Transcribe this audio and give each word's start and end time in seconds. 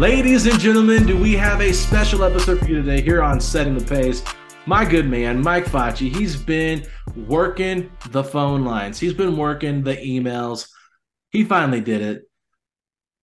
Ladies 0.00 0.46
and 0.46 0.58
gentlemen, 0.58 1.04
do 1.04 1.14
we 1.14 1.34
have 1.34 1.60
a 1.60 1.74
special 1.74 2.24
episode 2.24 2.60
for 2.60 2.64
you 2.64 2.76
today 2.76 3.02
here 3.02 3.22
on 3.22 3.38
Setting 3.38 3.76
the 3.76 3.84
Pace? 3.84 4.24
My 4.64 4.82
good 4.82 5.06
man, 5.06 5.42
Mike 5.42 5.66
Facci, 5.66 6.10
he's 6.10 6.36
been 6.36 6.86
working 7.14 7.92
the 8.08 8.24
phone 8.24 8.64
lines. 8.64 8.98
He's 8.98 9.12
been 9.12 9.36
working 9.36 9.82
the 9.82 9.96
emails. 9.96 10.70
He 11.28 11.44
finally 11.44 11.82
did 11.82 12.00
it. 12.00 12.22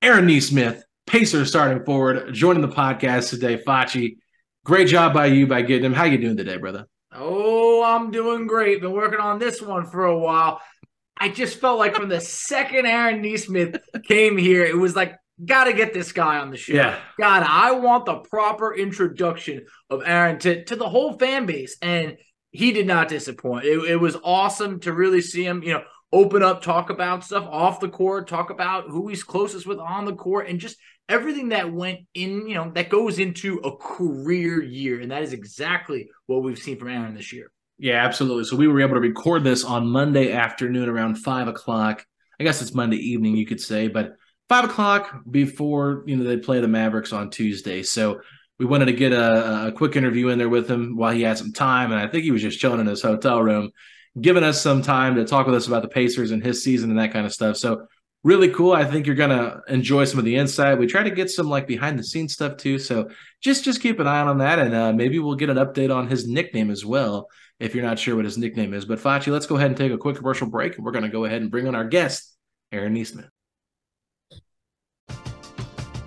Aaron 0.04 0.28
Nesmith, 0.28 0.84
Pacer 1.08 1.46
starting 1.46 1.84
forward, 1.84 2.32
joining 2.32 2.62
the 2.62 2.68
podcast 2.68 3.32
today. 3.32 3.58
Facci, 3.58 4.18
great 4.64 4.88
job 4.88 5.16
by 5.16 5.26
you 5.26 5.48
by 5.48 5.64
getting 5.64 5.86
him. 5.86 5.94
How 5.94 6.04
you 6.04 6.20
doing 6.20 6.38
today, 6.38 6.58
brother? 6.58 6.86
Oh, 7.12 7.84
I'm 7.84 8.12
doing 8.12 8.46
great. 8.46 8.82
Been 8.82 8.92
working 8.92 9.20
on 9.20 9.40
this 9.40 9.64
one 9.64 9.88
for 9.88 10.06
a 10.06 10.16
while. 10.16 10.62
I 11.18 11.30
just 11.30 11.60
felt 11.60 11.80
like 11.80 11.96
from 11.96 12.10
the 12.10 12.22
second 12.22 12.86
Aaron 12.86 13.24
Nesmith 13.24 13.80
came 14.04 14.38
here, 14.38 14.64
it 14.64 14.78
was 14.78 14.96
like, 14.96 15.16
gotta 15.44 15.74
get 15.74 15.94
this 15.94 16.12
guy 16.12 16.40
on 16.40 16.52
the 16.52 16.58
show. 16.58 16.74
Yeah. 16.74 17.00
God, 17.20 17.44
I 17.48 17.72
want 17.72 18.06
the 18.06 18.16
proper 18.16 18.76
introduction 18.76 19.66
of 19.90 20.02
Aaron 20.06 20.40
to, 20.40 20.64
to 20.66 20.76
the 20.76 20.90
whole 20.90 21.18
fan 21.18 21.46
base. 21.46 21.78
And 21.82 22.18
he 22.52 22.72
did 22.72 22.88
not 22.88 23.08
disappoint. 23.08 23.66
It, 23.66 23.78
it 23.90 23.98
was 23.98 24.18
awesome 24.24 24.80
to 24.82 24.94
really 24.94 25.22
see 25.22 25.46
him, 25.46 25.62
you 25.64 25.74
know, 25.74 25.84
open 26.12 26.42
up, 26.42 26.62
talk 26.62 26.90
about 26.90 27.24
stuff 27.24 27.46
off 27.50 27.80
the 27.80 27.90
court, 27.90 28.28
talk 28.28 28.50
about 28.50 28.90
who 28.90 29.10
he's 29.10 29.24
closest 29.24 29.68
with 29.68 29.80
on 29.80 30.06
the 30.06 30.16
court, 30.16 30.48
and 30.48 30.60
just 30.60 30.78
everything 31.10 31.50
that 31.50 31.72
went 31.72 32.00
in, 32.14 32.48
you 32.48 32.56
know, 32.56 32.72
that 32.72 32.90
goes 32.90 33.20
into 33.20 33.58
a 33.58 33.76
career 33.76 34.64
year. 34.64 35.02
And 35.02 35.12
that 35.12 35.24
is 35.24 35.34
exactly 35.34 36.10
what 36.26 36.44
we've 36.44 36.58
seen 36.58 36.80
from 36.80 36.90
Aaron 36.90 37.14
this 37.14 37.34
year. 37.34 37.52
Yeah, 37.78 38.04
absolutely. 38.04 38.46
So 38.46 38.56
we 38.56 38.68
were 38.68 38.82
able 38.82 38.96
to 38.96 39.02
record 39.02 39.44
this 39.44 39.64
on 39.64 39.88
Monday 39.88 40.32
afternoon 40.32 40.90
around 40.90 41.16
five 41.16 41.48
o'clock. 41.48 42.06
I 42.40 42.44
guess 42.44 42.62
it's 42.62 42.74
Monday 42.74 42.98
evening, 42.98 43.36
you 43.36 43.46
could 43.46 43.62
say, 43.62 43.88
but 43.88 44.14
five 44.50 44.66
o'clock 44.66 45.22
before 45.30 46.04
you 46.06 46.16
know 46.16 46.24
they 46.24 46.38
play 46.38 46.60
the 46.60 46.68
Mavericks 46.68 47.14
on 47.14 47.30
Tuesday. 47.30 47.84
So 47.84 48.22
we 48.60 48.66
wanted 48.66 48.86
to 48.86 48.94
get 48.94 49.12
a, 49.12 49.68
a, 49.68 49.72
quick 49.72 49.96
interview 49.96 50.30
in 50.30 50.40
there 50.40 50.50
with 50.50 50.70
him 50.70 50.96
while 50.96 51.14
he 51.14 51.22
had 51.22 51.38
some 51.38 51.54
time, 51.54 51.92
and 51.92 52.02
I 52.02 52.08
think 52.08 52.24
he 52.24 52.32
was 52.32 52.42
just 52.42 52.60
chilling 52.60 52.80
in 52.80 52.88
his 52.88 53.02
hotel 53.02 53.42
room, 53.42 53.72
giving 54.20 54.44
us 54.44 54.62
some 54.62 54.82
time 54.82 55.16
to 55.16 55.26
talk 55.26 55.46
with 55.46 55.56
us 55.56 55.68
about 55.68 55.84
the 55.84 55.90
Pacers 55.90 56.32
and 56.32 56.44
his 56.44 56.64
season 56.64 56.90
and 56.90 57.00
that 57.00 57.14
kind 57.14 57.26
of 57.26 57.34
stuff. 57.34 57.58
So 57.58 57.86
really 58.24 58.50
cool. 58.50 58.74
I 58.74 58.84
think 58.84 59.06
you're 59.06 59.16
gonna 59.16 59.62
enjoy 59.68 60.06
some 60.06 60.20
of 60.20 60.26
the 60.26 60.36
insight. 60.36 60.80
We 60.80 60.88
try 60.88 61.04
to 61.04 61.12
get 61.12 61.30
some 61.30 61.48
like 61.48 61.68
behind 61.68 62.00
the 62.00 62.04
scenes 62.04 62.34
stuff 62.34 62.58
too. 62.58 62.80
So 62.80 63.10
just 63.42 63.64
just 63.64 63.82
keep 63.82 64.00
an 64.00 64.08
eye 64.08 64.22
on 64.22 64.40
that, 64.40 64.60
and 64.60 64.74
uh, 64.74 64.94
maybe 64.94 65.20
we'll 65.20 65.36
get 65.36 65.50
an 65.50 65.58
update 65.58 65.96
on 65.96 66.08
his 66.08 66.28
nickname 66.28 66.72
as 66.72 66.86
well. 66.86 67.28
If 67.60 67.74
you're 67.74 67.86
not 67.86 68.00
sure 68.00 68.16
what 68.16 68.26
his 68.26 68.38
nickname 68.38 68.74
is, 68.74 68.86
but 68.86 69.00
Facci, 69.00 69.32
let's 69.32 69.48
go 69.48 69.56
ahead 69.56 69.68
and 69.68 69.78
take 69.78 69.92
a 69.92 69.98
quick 69.98 70.16
commercial 70.16 70.48
break, 70.48 70.76
and 70.76 70.86
we're 70.86 70.92
going 70.92 71.06
to 71.06 71.10
go 71.10 71.26
ahead 71.26 71.42
and 71.42 71.50
bring 71.50 71.68
on 71.68 71.74
our 71.74 71.86
guest, 71.86 72.36
Aaron 72.72 72.94
Nesmith. 72.94 73.30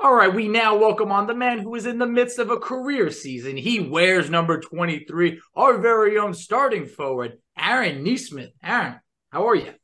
All 0.00 0.14
right, 0.14 0.32
we 0.32 0.46
now 0.46 0.76
welcome 0.76 1.10
on 1.10 1.26
the 1.26 1.34
man 1.34 1.58
who 1.58 1.74
is 1.74 1.84
in 1.84 1.98
the 1.98 2.06
midst 2.06 2.38
of 2.38 2.50
a 2.50 2.56
career 2.56 3.10
season. 3.10 3.56
He 3.56 3.80
wears 3.80 4.30
number 4.30 4.60
23, 4.60 5.40
our 5.56 5.78
very 5.78 6.16
own 6.18 6.34
starting 6.34 6.86
forward, 6.86 7.38
Aaron 7.58 8.04
Nesmith. 8.04 8.52
Aaron, 8.62 9.00
how 9.32 9.48
are 9.48 9.56
you? 9.56 9.74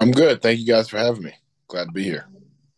I'm 0.00 0.12
good. 0.12 0.40
Thank 0.40 0.60
you 0.60 0.66
guys 0.66 0.88
for 0.88 0.96
having 0.96 1.24
me. 1.24 1.34
Glad 1.66 1.86
to 1.86 1.92
be 1.92 2.04
here. 2.04 2.26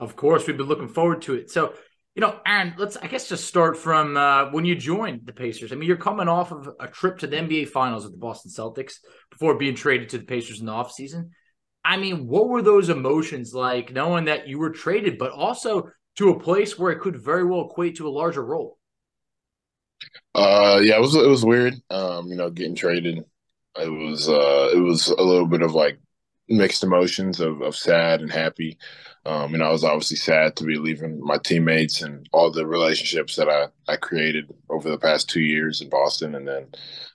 Of 0.00 0.16
course, 0.16 0.44
we've 0.44 0.56
been 0.56 0.66
looking 0.66 0.88
forward 0.88 1.22
to 1.22 1.34
it. 1.34 1.52
So, 1.52 1.74
you 2.16 2.20
know, 2.20 2.40
Aaron, 2.44 2.74
let's, 2.76 2.96
I 2.96 3.06
guess, 3.06 3.28
just 3.28 3.44
start 3.44 3.76
from 3.76 4.16
uh, 4.16 4.50
when 4.50 4.64
you 4.64 4.74
joined 4.74 5.24
the 5.24 5.32
Pacers. 5.32 5.72
I 5.72 5.76
mean, 5.76 5.86
you're 5.86 5.96
coming 5.96 6.26
off 6.26 6.50
of 6.50 6.68
a 6.80 6.88
trip 6.88 7.18
to 7.18 7.28
the 7.28 7.36
NBA 7.36 7.68
Finals 7.68 8.02
with 8.02 8.12
the 8.12 8.18
Boston 8.18 8.50
Celtics 8.50 8.94
before 9.30 9.56
being 9.56 9.76
traded 9.76 10.08
to 10.08 10.18
the 10.18 10.24
Pacers 10.24 10.58
in 10.58 10.66
the 10.66 10.72
offseason. 10.72 11.30
I 11.84 11.96
mean, 11.96 12.26
what 12.26 12.48
were 12.48 12.62
those 12.62 12.88
emotions 12.88 13.54
like 13.54 13.92
knowing 13.92 14.26
that 14.26 14.48
you 14.48 14.58
were 14.58 14.70
traded, 14.70 15.18
but 15.18 15.32
also 15.32 15.90
to 16.16 16.30
a 16.30 16.40
place 16.40 16.78
where 16.78 16.92
it 16.92 17.00
could 17.00 17.16
very 17.16 17.44
well 17.44 17.66
equate 17.70 17.96
to 17.96 18.08
a 18.08 18.10
larger 18.10 18.44
role? 18.44 18.78
Uh, 20.34 20.80
yeah, 20.82 20.96
it 20.96 21.00
was 21.00 21.14
it 21.14 21.26
was 21.26 21.44
weird. 21.44 21.74
Um, 21.90 22.28
you 22.28 22.36
know, 22.36 22.50
getting 22.50 22.74
traded. 22.74 23.24
It 23.76 23.88
was 23.88 24.28
uh, 24.28 24.70
it 24.74 24.80
was 24.80 25.08
a 25.08 25.22
little 25.22 25.46
bit 25.46 25.62
of 25.62 25.74
like 25.74 25.98
mixed 26.48 26.82
emotions 26.82 27.40
of 27.40 27.62
of 27.62 27.76
sad 27.76 28.20
and 28.20 28.30
happy. 28.30 28.78
Um, 29.26 29.52
you 29.52 29.58
know, 29.58 29.66
I 29.66 29.72
was 29.72 29.84
obviously 29.84 30.16
sad 30.16 30.56
to 30.56 30.64
be 30.64 30.76
leaving 30.76 31.20
my 31.20 31.38
teammates 31.38 32.02
and 32.02 32.28
all 32.32 32.50
the 32.50 32.66
relationships 32.66 33.36
that 33.36 33.48
I 33.48 33.68
I 33.90 33.96
created 33.96 34.52
over 34.68 34.90
the 34.90 34.98
past 34.98 35.28
two 35.28 35.40
years 35.40 35.80
in 35.80 35.88
Boston, 35.88 36.34
and 36.34 36.48
then 36.48 36.68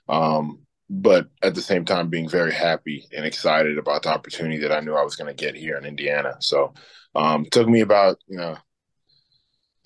um, 0.08 0.65
but 0.88 1.28
at 1.42 1.54
the 1.54 1.62
same 1.62 1.84
time 1.84 2.08
being 2.08 2.28
very 2.28 2.52
happy 2.52 3.06
and 3.14 3.24
excited 3.24 3.78
about 3.78 4.04
the 4.04 4.08
opportunity 4.08 4.58
that 4.58 4.72
I 4.72 4.80
knew 4.80 4.94
I 4.94 5.02
was 5.02 5.16
going 5.16 5.34
to 5.34 5.44
get 5.44 5.56
here 5.56 5.76
in 5.76 5.84
Indiana. 5.84 6.36
So 6.40 6.74
um, 7.14 7.46
took 7.50 7.68
me 7.68 7.80
about 7.80 8.18
you 8.26 8.38
know 8.38 8.56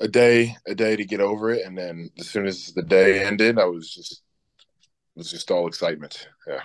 a 0.00 0.08
day 0.08 0.56
a 0.67 0.75
day 0.75 0.97
to 0.97 1.05
get 1.05 1.20
over 1.20 1.50
it, 1.50 1.64
and 1.64 1.76
then 1.76 2.11
as 2.19 2.29
soon 2.29 2.47
as 2.47 2.73
the 2.75 2.82
day 2.82 3.25
ended, 3.25 3.58
I 3.58 3.64
was 3.64 3.93
just 3.93 4.23
was 5.14 5.31
just 5.31 5.50
all 5.50 5.67
excitement. 5.67 6.29
Yeah. 6.47 6.61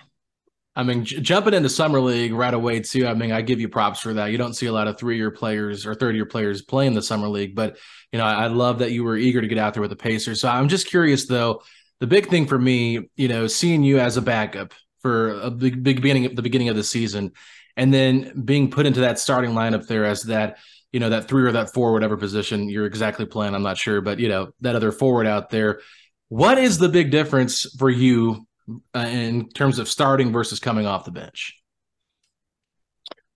I 0.78 0.84
mean, 0.84 1.06
j- 1.06 1.22
jumping 1.22 1.54
into 1.54 1.70
summer 1.70 2.02
league 2.02 2.34
right 2.34 2.54
away 2.54 2.82
too. 2.82 3.08
I 3.08 3.14
mean, 3.14 3.32
I 3.32 3.42
give 3.42 3.62
you 3.62 3.70
props 3.70 4.02
for 4.02 4.14
that. 4.16 4.32
You 4.32 4.38
don't 4.38 4.54
see 4.56 4.66
a 4.66 4.74
lot 4.74 4.90
of 4.90 4.98
three-year 4.98 5.32
players 5.32 5.86
or 5.86 5.96
third-year 5.96 6.26
players 6.26 6.62
playing 6.62 6.96
the 6.96 7.02
summer 7.02 7.30
league, 7.30 7.56
but 7.56 7.78
you 8.12 8.20
know, 8.20 8.26
I, 8.26 8.44
I 8.44 8.48
love 8.48 8.80
that 8.80 8.92
you 8.92 9.06
were 9.06 9.16
eager 9.16 9.40
to 9.40 9.48
get 9.48 9.58
out 9.58 9.74
there 9.74 9.82
with 9.82 9.92
the 9.92 9.96
Pacers. 9.96 10.42
So 10.42 10.50
I'm 10.50 10.68
just 10.68 10.88
curious 10.88 11.28
though 11.28 11.62
the 12.00 12.08
big 12.08 12.28
thing 12.28 12.46
for 12.46 12.58
me, 12.58 13.10
you 13.16 13.28
know, 13.28 13.48
seeing 13.48 13.84
you 13.84 14.00
as 14.00 14.18
a 14.18 14.22
backup 14.22 14.74
for 15.02 15.40
a 15.40 15.52
big, 15.52 15.84
big 15.84 16.02
beginning, 16.02 16.36
the 16.36 16.42
beginning 16.42 16.70
of 16.70 16.76
the 16.76 16.84
season, 16.84 17.32
and 17.78 17.94
then 17.94 18.44
being 18.44 18.70
put 18.70 18.86
into 18.86 19.02
that 19.02 19.20
starting 19.20 19.52
lineup 19.52 19.88
there 19.88 20.06
as 20.06 20.24
that, 20.24 20.58
you 20.92 21.00
know, 21.00 21.10
that 21.10 21.28
three 21.28 21.44
or 21.44 21.52
that 21.52 21.74
four, 21.74 21.94
whatever 21.94 22.18
position 22.18 22.70
you're 22.70 22.86
exactly 22.86 23.26
playing, 23.26 23.54
I'm 23.54 23.64
not 23.64 23.78
sure, 23.78 24.02
but 24.02 24.20
you 24.20 24.30
know, 24.30 24.52
that 24.62 24.76
other 24.76 24.92
forward 24.92 25.28
out 25.28 25.50
there. 25.50 25.82
What 26.30 26.58
is 26.58 26.78
the 26.78 26.90
big 26.90 27.12
difference 27.12 27.66
for 27.78 27.90
you 27.90 28.48
uh, 28.94 29.08
in 29.10 29.50
terms 29.50 29.80
of 29.80 29.88
starting 29.88 30.32
versus 30.32 30.60
coming 30.60 30.86
off 30.86 31.06
the 31.06 31.12
bench? 31.12 31.62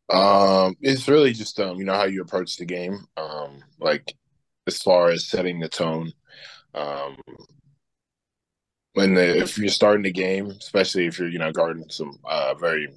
Um, 0.09 0.75
it's 0.81 1.07
really 1.07 1.33
just 1.33 1.59
um, 1.59 1.77
you 1.77 1.85
know 1.85 1.93
how 1.93 2.05
you 2.05 2.23
approach 2.23 2.57
the 2.57 2.65
game. 2.65 3.05
Um, 3.15 3.63
like 3.79 4.11
as 4.69 4.81
far 4.81 5.09
as 5.09 5.27
setting 5.27 5.59
the 5.59 5.67
tone. 5.67 6.13
Um, 6.73 7.17
when 8.99 9.13
the, 9.13 9.37
if 9.37 9.57
you're 9.57 9.69
starting 9.69 10.03
the 10.03 10.11
game, 10.11 10.47
especially 10.47 11.05
if 11.05 11.17
you're 11.17 11.29
you 11.29 11.39
know 11.39 11.53
guarding 11.53 11.89
some 11.89 12.19
uh, 12.25 12.53
very 12.55 12.89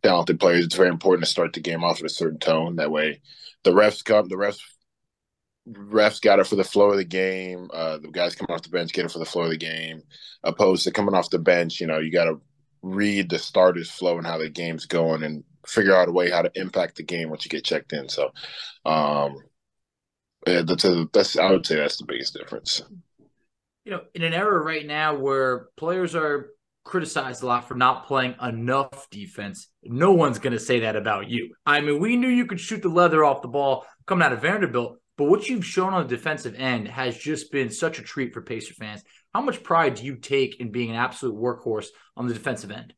talented 0.00 0.38
players, 0.38 0.64
it's 0.64 0.76
very 0.76 0.88
important 0.88 1.24
to 1.24 1.30
start 1.30 1.52
the 1.52 1.58
game 1.58 1.82
off 1.82 2.00
with 2.00 2.12
a 2.12 2.14
certain 2.14 2.38
tone. 2.38 2.76
That 2.76 2.92
way, 2.92 3.20
the 3.64 3.72
refs 3.72 4.04
come, 4.04 4.28
the 4.28 4.36
refs 4.36 4.60
refs 5.68 6.22
got 6.22 6.38
it 6.38 6.46
for 6.46 6.54
the 6.54 6.62
flow 6.62 6.92
of 6.92 6.96
the 6.96 7.04
game. 7.04 7.68
Uh, 7.74 7.98
the 7.98 8.06
guys 8.06 8.36
coming 8.36 8.54
off 8.54 8.62
the 8.62 8.68
bench 8.68 8.92
get 8.92 9.04
it 9.04 9.10
for 9.10 9.18
the 9.18 9.24
flow 9.24 9.42
of 9.42 9.50
the 9.50 9.56
game. 9.56 10.00
Opposed 10.44 10.84
to 10.84 10.92
coming 10.92 11.16
off 11.16 11.30
the 11.30 11.40
bench, 11.40 11.80
you 11.80 11.88
know, 11.88 11.98
you 11.98 12.12
got 12.12 12.26
to 12.26 12.40
read 12.82 13.28
the 13.28 13.40
starters' 13.40 13.90
flow 13.90 14.18
and 14.18 14.26
how 14.28 14.38
the 14.38 14.48
game's 14.48 14.86
going, 14.86 15.24
and 15.24 15.42
figure 15.66 15.96
out 15.96 16.08
a 16.08 16.12
way 16.12 16.30
how 16.30 16.42
to 16.42 16.52
impact 16.54 16.98
the 16.98 17.02
game 17.02 17.30
once 17.30 17.44
you 17.44 17.48
get 17.48 17.64
checked 17.64 17.92
in. 17.92 18.08
So, 18.08 18.30
um, 18.84 19.38
yeah, 20.46 20.62
that's 20.62 20.84
a, 20.84 21.08
that's 21.12 21.36
I 21.36 21.50
would 21.50 21.66
say 21.66 21.74
that's 21.74 21.96
the 21.96 22.04
biggest 22.04 22.34
difference 22.34 22.82
you 23.86 23.92
know, 23.92 24.02
in 24.14 24.24
an 24.24 24.34
era 24.34 24.60
right 24.60 24.84
now 24.84 25.14
where 25.14 25.68
players 25.76 26.16
are 26.16 26.50
criticized 26.84 27.44
a 27.44 27.46
lot 27.46 27.68
for 27.68 27.76
not 27.76 28.06
playing 28.08 28.34
enough 28.42 29.08
defense, 29.10 29.68
no 29.84 30.12
one's 30.12 30.40
going 30.40 30.52
to 30.52 30.58
say 30.58 30.80
that 30.80 30.96
about 30.96 31.30
you. 31.30 31.54
I 31.64 31.80
mean, 31.80 32.00
we 32.00 32.16
knew 32.16 32.28
you 32.28 32.46
could 32.46 32.58
shoot 32.58 32.82
the 32.82 32.88
leather 32.88 33.24
off 33.24 33.42
the 33.42 33.48
ball 33.48 33.86
coming 34.04 34.26
out 34.26 34.32
of 34.32 34.42
Vanderbilt, 34.42 34.98
but 35.16 35.26
what 35.26 35.48
you've 35.48 35.64
shown 35.64 35.94
on 35.94 36.02
the 36.02 36.16
defensive 36.16 36.56
end 36.56 36.88
has 36.88 37.16
just 37.16 37.52
been 37.52 37.70
such 37.70 38.00
a 38.00 38.02
treat 38.02 38.34
for 38.34 38.42
Pacer 38.42 38.74
fans. 38.74 39.04
How 39.32 39.40
much 39.40 39.62
pride 39.62 39.94
do 39.94 40.04
you 40.04 40.16
take 40.16 40.60
in 40.60 40.72
being 40.72 40.90
an 40.90 40.96
absolute 40.96 41.36
workhorse 41.36 41.86
on 42.16 42.26
the 42.26 42.34
defensive 42.34 42.72
end? 42.72 42.92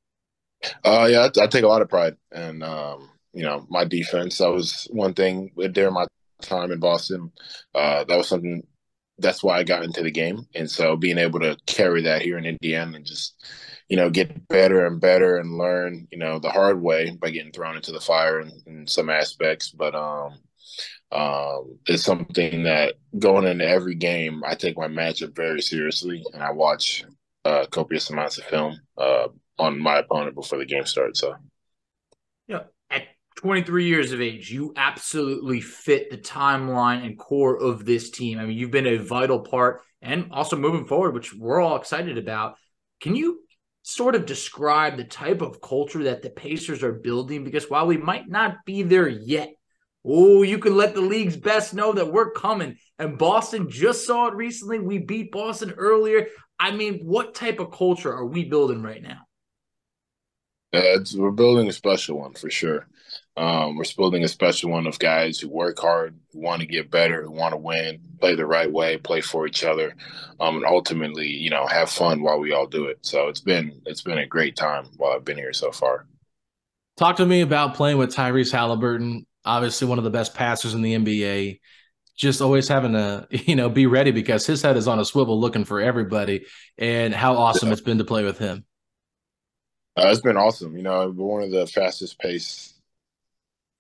Uh, 0.85 1.07
yeah, 1.11 1.29
I, 1.37 1.45
I 1.45 1.47
take 1.49 1.65
a 1.65 1.69
lot 1.69 1.83
of 1.83 1.91
pride, 1.91 2.15
and 2.33 2.63
um, 2.65 3.11
you 3.35 3.43
know, 3.43 3.67
my 3.69 3.85
defense. 3.85 4.39
That 4.39 4.51
was 4.51 4.89
one 4.91 5.13
thing 5.13 5.51
during 5.73 5.93
my 5.93 6.07
time 6.41 6.73
in 6.73 6.81
Boston. 6.81 7.31
Uh, 7.75 8.05
that 8.05 8.17
was 8.17 8.29
something 8.29 8.63
that's 9.19 9.43
why 9.43 9.59
I 9.59 9.65
got 9.65 9.83
into 9.83 10.03
the 10.03 10.11
game. 10.11 10.47
And 10.55 10.71
so 10.71 10.97
being 10.97 11.19
able 11.19 11.41
to 11.41 11.57
carry 11.67 12.03
that 12.03 12.23
here 12.23 12.39
in 12.39 12.45
Indiana 12.45 12.97
and 12.97 13.05
just, 13.05 13.45
you 13.89 13.97
know, 13.97 14.11
get 14.11 14.49
better 14.49 14.87
and 14.87 15.01
better 15.01 15.39
and 15.39 15.59
learn, 15.59 16.07
you 16.11 16.19
know, 16.19 16.39
the 16.39 16.51
hard 16.51 16.81
way 16.81 17.11
by 17.11 17.31
getting 17.31 17.53
thrown 17.53 17.77
into 17.77 17.93
the 17.93 18.01
fire 18.01 18.41
in, 18.41 18.53
in 18.67 18.87
some 18.87 19.11
aspects. 19.11 19.71
But 19.71 19.95
um 19.95 20.39
um 21.11 21.79
it's 21.87 22.05
something 22.05 22.65
that 22.65 22.95
going 23.19 23.47
into 23.47 23.67
every 23.67 23.95
game, 23.95 24.43
I 24.47 24.55
take 24.55 24.77
my 24.77 24.89
matchup 24.89 25.35
very 25.35 25.63
seriously 25.63 26.23
and 26.33 26.43
I 26.43 26.53
watch 26.53 27.05
uh 27.45 27.67
copious 27.71 28.11
amounts 28.11 28.39
of 28.39 28.45
film 28.45 28.81
uh 28.97 29.29
on 29.59 29.79
my 29.79 29.99
opponent 29.99 30.37
before 30.37 30.59
the 30.59 30.67
game 30.67 30.87
starts. 30.87 31.21
So 31.21 31.35
23 33.39 33.87
years 33.87 34.11
of 34.11 34.21
age, 34.21 34.51
you 34.51 34.73
absolutely 34.75 35.61
fit 35.61 36.11
the 36.11 36.19
timeline 36.19 37.07
and 37.07 37.17
core 37.17 37.57
of 37.57 37.85
this 37.85 38.11
team. 38.11 38.37
I 38.37 38.45
mean, 38.45 38.59
you've 38.59 38.73
been 38.73 38.89
a 38.89 38.97
vital 38.97 39.39
part 39.39 39.83
and 40.03 40.33
also 40.33 40.57
moving 40.57 40.87
forward, 40.87 41.15
which 41.15 41.33
we're 41.33 41.61
all 41.61 41.77
excited 41.77 42.19
about. 42.19 42.57
Can 43.01 43.15
you 43.15 43.39
sort 43.83 44.17
of 44.17 44.27
describe 44.27 44.97
the 44.97 45.05
type 45.05 45.41
of 45.41 45.61
culture 45.61 46.03
that 46.03 46.23
the 46.23 46.31
Pacers 46.31 46.83
are 46.83 46.93
building? 46.93 47.45
Because 47.45 47.71
while 47.71 47.87
we 47.87 47.97
might 47.97 48.29
not 48.29 48.57
be 48.67 48.83
there 48.83 49.07
yet, 49.07 49.51
oh, 50.05 50.43
you 50.43 50.59
can 50.59 50.77
let 50.77 50.97
the 50.97 51.01
league's 51.01 51.37
best 51.37 51.75
know 51.75 51.93
that 51.93 52.13
we're 52.13 52.33
coming. 52.33 52.77
And 52.99 53.19
Boston 53.19 53.71
just 53.71 54.05
saw 54.05 54.27
it 54.27 54.35
recently. 54.35 54.81
We 54.81 54.99
beat 54.99 55.31
Boston 55.31 55.75
earlier. 55.79 56.27
I 56.59 56.73
mean, 56.73 57.03
what 57.05 57.37
type 57.37 57.61
of 57.61 57.71
culture 57.71 58.13
are 58.13 58.27
we 58.27 58.47
building 58.47 58.83
right 58.83 59.01
now? 59.01 59.21
Uh, 60.75 60.83
yeah, 60.83 60.97
we're 61.17 61.31
building 61.31 61.69
a 61.69 61.73
special 61.73 62.19
one 62.19 62.35
for 62.35 62.51
sure. 62.51 62.89
Um, 63.39 63.77
we're 63.77 63.85
building 63.97 64.25
a 64.25 64.29
special 64.29 64.71
one 64.71 64.89
of 64.89 64.99
guys 64.99 65.39
who 65.39 65.49
work 65.49 65.79
hard, 65.79 66.19
who 66.33 66.41
want 66.41 66.61
to 66.61 66.67
get 66.67 66.91
better, 66.91 67.23
who 67.23 67.31
want 67.31 67.53
to 67.53 67.57
win, 67.57 68.01
play 68.21 68.35
the 68.35 68.45
right 68.45 68.71
way, 68.71 68.97
play 68.97 69.21
for 69.21 69.47
each 69.47 69.63
other, 69.63 69.95
um, 70.41 70.57
and 70.57 70.65
ultimately, 70.65 71.29
you 71.29 71.49
know, 71.49 71.65
have 71.69 71.89
fun 71.89 72.21
while 72.21 72.41
we 72.41 72.51
all 72.51 72.67
do 72.67 72.87
it. 72.87 72.99
So 73.03 73.29
it's 73.29 73.41
been 73.41 73.81
it's 73.87 74.03
been 74.03 74.19
a 74.19 74.27
great 74.27 74.57
time 74.57 74.87
while 74.97 75.13
I've 75.13 75.25
been 75.25 75.37
here 75.37 75.53
so 75.53 75.71
far. 75.71 76.09
Talk 76.97 77.15
to 77.19 77.27
me 77.27 77.43
about 77.43 77.77
playing 77.77 77.97
with 77.97 78.13
Tyrese 78.13 78.51
Halliburton, 78.51 79.25
obviously 79.45 79.87
one 79.87 79.99
of 79.99 80.05
the 80.05 80.11
best 80.11 80.35
passers 80.35 80.75
in 80.75 80.83
the 80.83 80.97
NBA. 80.97 81.61
Just 82.17 82.41
always 82.41 82.67
having 82.67 82.95
to, 82.95 83.29
you 83.31 83.55
know, 83.55 83.69
be 83.69 83.87
ready 83.87 84.11
because 84.11 84.47
his 84.47 84.63
head 84.63 84.77
is 84.77 84.89
on 84.89 84.99
a 84.99 85.05
swivel 85.05 85.39
looking 85.39 85.65
for 85.65 85.81
everybody, 85.81 86.45
and 86.77 87.15
how 87.15 87.37
awesome 87.37 87.69
yeah. 87.69 87.75
it's 87.75 87.83
been 87.83 87.99
to 87.99 88.05
play 88.05 88.25
with 88.25 88.39
him. 88.39 88.65
Uh, 89.97 90.09
it's 90.09 90.23
been 90.23 90.37
awesome. 90.37 90.77
You 90.77 90.83
know, 90.83 91.09
one 91.13 91.45
of 91.45 91.53
the 91.53 91.69
fastest 91.69 92.19
paced 92.19 92.78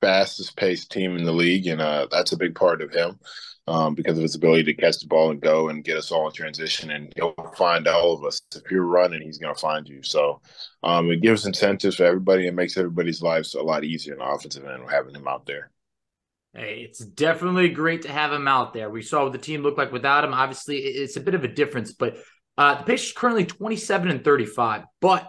fastest 0.00 0.56
paced 0.56 0.90
team 0.90 1.16
in 1.16 1.24
the 1.24 1.32
league, 1.32 1.66
and 1.66 1.80
uh, 1.80 2.06
that's 2.10 2.32
a 2.32 2.36
big 2.36 2.54
part 2.54 2.82
of 2.82 2.92
him 2.92 3.18
um, 3.66 3.94
because 3.94 4.16
of 4.16 4.22
his 4.22 4.34
ability 4.34 4.64
to 4.64 4.74
catch 4.74 4.98
the 4.98 5.06
ball 5.06 5.30
and 5.30 5.40
go 5.40 5.68
and 5.68 5.84
get 5.84 5.96
us 5.96 6.10
all 6.10 6.26
in 6.26 6.32
transition. 6.32 6.90
And 6.90 7.12
he'll 7.16 7.34
find 7.56 7.86
all 7.86 8.14
of 8.14 8.24
us. 8.24 8.40
If 8.54 8.70
you're 8.70 8.84
running, 8.84 9.22
he's 9.22 9.38
going 9.38 9.54
to 9.54 9.60
find 9.60 9.86
you. 9.86 10.02
So 10.02 10.40
um, 10.82 11.10
it 11.10 11.22
gives 11.22 11.46
incentives 11.46 11.96
for 11.96 12.04
everybody 12.04 12.46
and 12.46 12.56
makes 12.56 12.76
everybody's 12.76 13.22
lives 13.22 13.54
a 13.54 13.62
lot 13.62 13.84
easier 13.84 14.14
in 14.14 14.20
the 14.20 14.24
offensive 14.24 14.64
end 14.64 14.82
having 14.90 15.14
him 15.14 15.28
out 15.28 15.46
there. 15.46 15.70
Hey, 16.54 16.86
it's 16.88 16.98
definitely 16.98 17.68
great 17.68 18.02
to 18.02 18.10
have 18.10 18.32
him 18.32 18.48
out 18.48 18.72
there. 18.72 18.88
We 18.88 19.02
saw 19.02 19.24
what 19.24 19.32
the 19.32 19.38
team 19.38 19.62
looked 19.62 19.78
like 19.78 19.92
without 19.92 20.24
him. 20.24 20.32
Obviously, 20.32 20.78
it's 20.78 21.16
a 21.16 21.20
bit 21.20 21.34
of 21.34 21.44
a 21.44 21.48
difference, 21.48 21.92
but 21.92 22.16
uh, 22.56 22.76
the 22.76 22.84
Pacers 22.84 23.12
currently 23.12 23.44
27 23.44 24.08
and 24.08 24.24
35, 24.24 24.84
but 25.00 25.28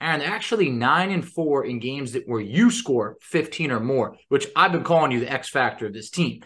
and 0.00 0.22
they're 0.22 0.28
actually 0.28 0.70
nine 0.70 1.10
and 1.10 1.26
four 1.26 1.64
in 1.64 1.80
games 1.80 2.12
that 2.12 2.28
where 2.28 2.40
you 2.40 2.70
score 2.70 3.16
15 3.20 3.72
or 3.72 3.80
more, 3.80 4.16
which 4.28 4.46
I've 4.54 4.72
been 4.72 4.84
calling 4.84 5.10
you 5.10 5.20
the 5.20 5.32
X 5.32 5.48
factor 5.48 5.86
of 5.86 5.92
this 5.92 6.10
team. 6.10 6.42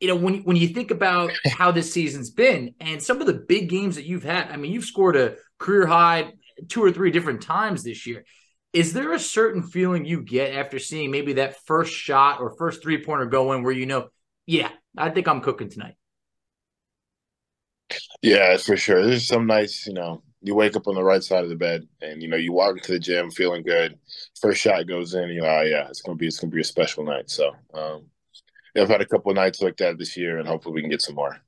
You 0.00 0.08
know, 0.08 0.16
when 0.16 0.42
when 0.42 0.56
you 0.56 0.68
think 0.68 0.90
about 0.90 1.30
how 1.46 1.70
this 1.70 1.92
season's 1.92 2.30
been 2.30 2.74
and 2.80 3.02
some 3.02 3.20
of 3.20 3.26
the 3.26 3.34
big 3.34 3.68
games 3.68 3.96
that 3.96 4.04
you've 4.04 4.24
had, 4.24 4.50
I 4.50 4.56
mean, 4.56 4.72
you've 4.72 4.84
scored 4.84 5.16
a 5.16 5.36
career 5.58 5.86
high 5.86 6.32
two 6.68 6.82
or 6.82 6.90
three 6.90 7.10
different 7.10 7.42
times 7.42 7.82
this 7.82 8.06
year. 8.06 8.24
Is 8.72 8.92
there 8.92 9.12
a 9.12 9.18
certain 9.18 9.62
feeling 9.62 10.04
you 10.04 10.22
get 10.22 10.54
after 10.54 10.78
seeing 10.78 11.10
maybe 11.10 11.34
that 11.34 11.56
first 11.64 11.92
shot 11.94 12.40
or 12.40 12.54
first 12.58 12.82
three 12.82 13.02
pointer 13.02 13.26
go 13.26 13.52
in 13.52 13.62
where 13.62 13.72
you 13.72 13.86
know, 13.86 14.08
yeah, 14.44 14.70
I 14.98 15.10
think 15.10 15.28
I'm 15.28 15.40
cooking 15.40 15.70
tonight? 15.70 15.94
Yeah, 18.20 18.56
for 18.56 18.76
sure. 18.76 19.06
There's 19.06 19.26
some 19.26 19.46
nights, 19.46 19.86
you 19.86 19.94
know, 19.94 20.22
you 20.42 20.54
wake 20.54 20.76
up 20.76 20.86
on 20.86 20.94
the 20.94 21.02
right 21.02 21.22
side 21.22 21.44
of 21.44 21.50
the 21.50 21.56
bed 21.56 21.86
and 22.02 22.22
you 22.22 22.28
know 22.28 22.36
you 22.36 22.52
walk 22.52 22.76
into 22.76 22.92
the 22.92 22.98
gym 22.98 23.30
feeling 23.30 23.62
good 23.62 23.98
first 24.40 24.60
shot 24.60 24.86
goes 24.86 25.14
in 25.14 25.28
you 25.30 25.40
know 25.40 25.48
oh, 25.48 25.62
yeah 25.62 25.88
it's 25.88 26.02
gonna 26.02 26.16
be 26.16 26.26
it's 26.26 26.38
gonna 26.38 26.52
be 26.52 26.60
a 26.60 26.64
special 26.64 27.04
night 27.04 27.28
so 27.30 27.52
um 27.74 28.04
yeah, 28.74 28.82
i've 28.82 28.88
had 28.88 29.00
a 29.00 29.06
couple 29.06 29.30
of 29.30 29.36
nights 29.36 29.62
like 29.62 29.76
that 29.76 29.98
this 29.98 30.16
year 30.16 30.38
and 30.38 30.48
hopefully 30.48 30.74
we 30.74 30.80
can 30.80 30.90
get 30.90 31.02
some 31.02 31.14
more 31.14 31.40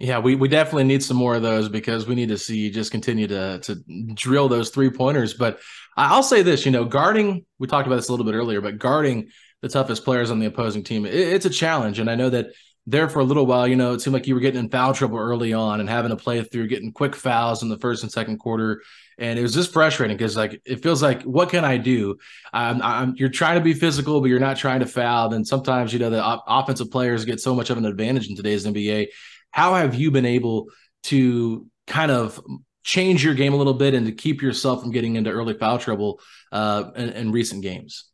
yeah, 0.00 0.18
we, 0.18 0.34
we 0.34 0.48
definitely 0.48 0.84
need 0.84 1.02
some 1.02 1.18
more 1.18 1.34
of 1.34 1.42
those 1.42 1.68
because 1.68 2.06
we 2.06 2.14
need 2.14 2.30
to 2.30 2.38
see 2.38 2.56
you 2.56 2.70
just 2.70 2.90
continue 2.90 3.26
to 3.26 3.58
to 3.58 3.74
drill 4.14 4.48
those 4.48 4.70
three 4.70 4.88
pointers. 4.88 5.34
But 5.34 5.60
I'll 5.94 6.22
say 6.22 6.40
this, 6.42 6.64
you 6.64 6.72
know, 6.72 6.86
guarding, 6.86 7.44
we 7.58 7.66
talked 7.66 7.86
about 7.86 7.96
this 7.96 8.08
a 8.08 8.12
little 8.12 8.24
bit 8.24 8.34
earlier, 8.34 8.62
but 8.62 8.78
guarding 8.78 9.28
the 9.60 9.68
toughest 9.68 10.02
players 10.02 10.30
on 10.30 10.38
the 10.38 10.46
opposing 10.46 10.82
team, 10.82 11.04
it, 11.04 11.12
it's 11.12 11.44
a 11.44 11.50
challenge. 11.50 11.98
And 11.98 12.10
I 12.10 12.14
know 12.14 12.30
that 12.30 12.46
there 12.86 13.08
for 13.08 13.20
a 13.20 13.24
little 13.24 13.46
while, 13.46 13.68
you 13.68 13.76
know, 13.76 13.92
it 13.92 14.00
seemed 14.00 14.14
like 14.14 14.26
you 14.26 14.34
were 14.34 14.40
getting 14.40 14.60
in 14.60 14.70
foul 14.70 14.94
trouble 14.94 15.18
early 15.18 15.52
on 15.52 15.80
and 15.80 15.88
having 15.88 16.10
to 16.10 16.16
play 16.16 16.42
through 16.42 16.66
getting 16.66 16.92
quick 16.92 17.14
fouls 17.14 17.62
in 17.62 17.68
the 17.68 17.78
first 17.78 18.02
and 18.02 18.10
second 18.10 18.38
quarter. 18.38 18.82
And 19.18 19.38
it 19.38 19.42
was 19.42 19.54
just 19.54 19.72
frustrating 19.72 20.16
because 20.16 20.36
like 20.36 20.60
it 20.64 20.82
feels 20.82 21.02
like 21.02 21.22
what 21.22 21.50
can 21.50 21.64
I 21.64 21.76
do? 21.76 22.16
I'm, 22.52 22.80
I'm, 22.80 23.14
you're 23.16 23.28
trying 23.28 23.56
to 23.56 23.64
be 23.64 23.74
physical, 23.74 24.20
but 24.20 24.30
you're 24.30 24.40
not 24.40 24.56
trying 24.56 24.80
to 24.80 24.86
foul. 24.86 25.34
And 25.34 25.46
sometimes 25.46 25.92
you 25.92 25.98
know 25.98 26.10
the 26.10 26.22
op- 26.22 26.44
offensive 26.46 26.90
players 26.90 27.24
get 27.24 27.40
so 27.40 27.54
much 27.54 27.70
of 27.70 27.78
an 27.78 27.84
advantage 27.84 28.28
in 28.28 28.36
today's 28.36 28.66
NBA 28.66 29.08
how 29.50 29.74
have 29.74 29.94
you 29.94 30.10
been 30.10 30.26
able 30.26 30.68
to 31.04 31.66
kind 31.86 32.10
of 32.10 32.40
change 32.84 33.24
your 33.24 33.34
game 33.34 33.52
a 33.52 33.56
little 33.56 33.74
bit 33.74 33.94
and 33.94 34.06
to 34.06 34.12
keep 34.12 34.42
yourself 34.42 34.82
from 34.82 34.90
getting 34.90 35.16
into 35.16 35.30
early 35.30 35.54
foul 35.54 35.78
trouble 35.78 36.20
uh, 36.52 36.90
in, 36.96 37.10
in 37.10 37.32
recent 37.32 37.62
games? 37.62 38.06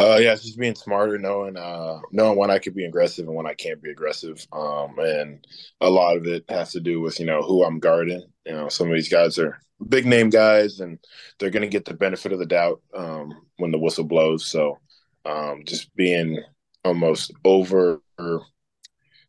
Uh, 0.00 0.16
yeah, 0.16 0.32
it's 0.32 0.44
just 0.44 0.58
being 0.58 0.74
smarter, 0.74 1.18
knowing 1.18 1.58
uh, 1.58 2.00
knowing 2.10 2.38
when 2.38 2.50
I 2.50 2.58
could 2.58 2.74
be 2.74 2.86
aggressive 2.86 3.26
and 3.26 3.36
when 3.36 3.46
I 3.46 3.52
can't 3.52 3.82
be 3.82 3.90
aggressive. 3.90 4.46
Um, 4.50 4.98
and 4.98 5.46
a 5.82 5.90
lot 5.90 6.16
of 6.16 6.26
it 6.26 6.44
has 6.48 6.72
to 6.72 6.80
do 6.80 7.02
with 7.02 7.20
you 7.20 7.26
know 7.26 7.42
who 7.42 7.64
I'm 7.64 7.78
guarding. 7.78 8.24
You 8.46 8.52
know, 8.52 8.68
some 8.70 8.88
of 8.88 8.94
these 8.94 9.10
guys 9.10 9.38
are 9.38 9.60
big 9.88 10.06
name 10.06 10.30
guys, 10.30 10.80
and 10.80 10.98
they're 11.38 11.50
going 11.50 11.62
to 11.62 11.68
get 11.68 11.84
the 11.84 11.92
benefit 11.92 12.32
of 12.32 12.38
the 12.38 12.46
doubt 12.46 12.80
um, 12.96 13.30
when 13.58 13.72
the 13.72 13.78
whistle 13.78 14.04
blows. 14.04 14.46
So, 14.46 14.78
um, 15.26 15.64
just 15.66 15.94
being 15.94 16.42
almost 16.82 17.32
over 17.44 18.00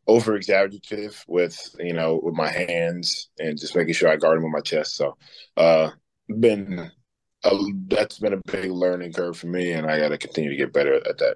over 0.07 0.35
exaggerative 0.35 1.21
with 1.27 1.75
you 1.79 1.93
know 1.93 2.21
with 2.23 2.33
my 2.33 2.49
hands 2.49 3.29
and 3.39 3.59
just 3.59 3.75
making 3.75 3.93
sure 3.93 4.07
I 4.07 4.15
guard 4.15 4.37
them 4.37 4.43
with 4.43 4.53
my 4.53 4.61
chest. 4.61 4.95
So, 4.95 5.17
uh, 5.57 5.89
been 6.39 6.89
that's 7.87 8.19
been 8.19 8.33
a 8.33 8.41
big 8.51 8.71
learning 8.71 9.13
curve 9.13 9.37
for 9.37 9.47
me, 9.47 9.71
and 9.71 9.89
I 9.89 9.99
got 9.99 10.09
to 10.09 10.17
continue 10.17 10.51
to 10.51 10.57
get 10.57 10.73
better 10.73 10.95
at 10.95 11.17
that. 11.17 11.35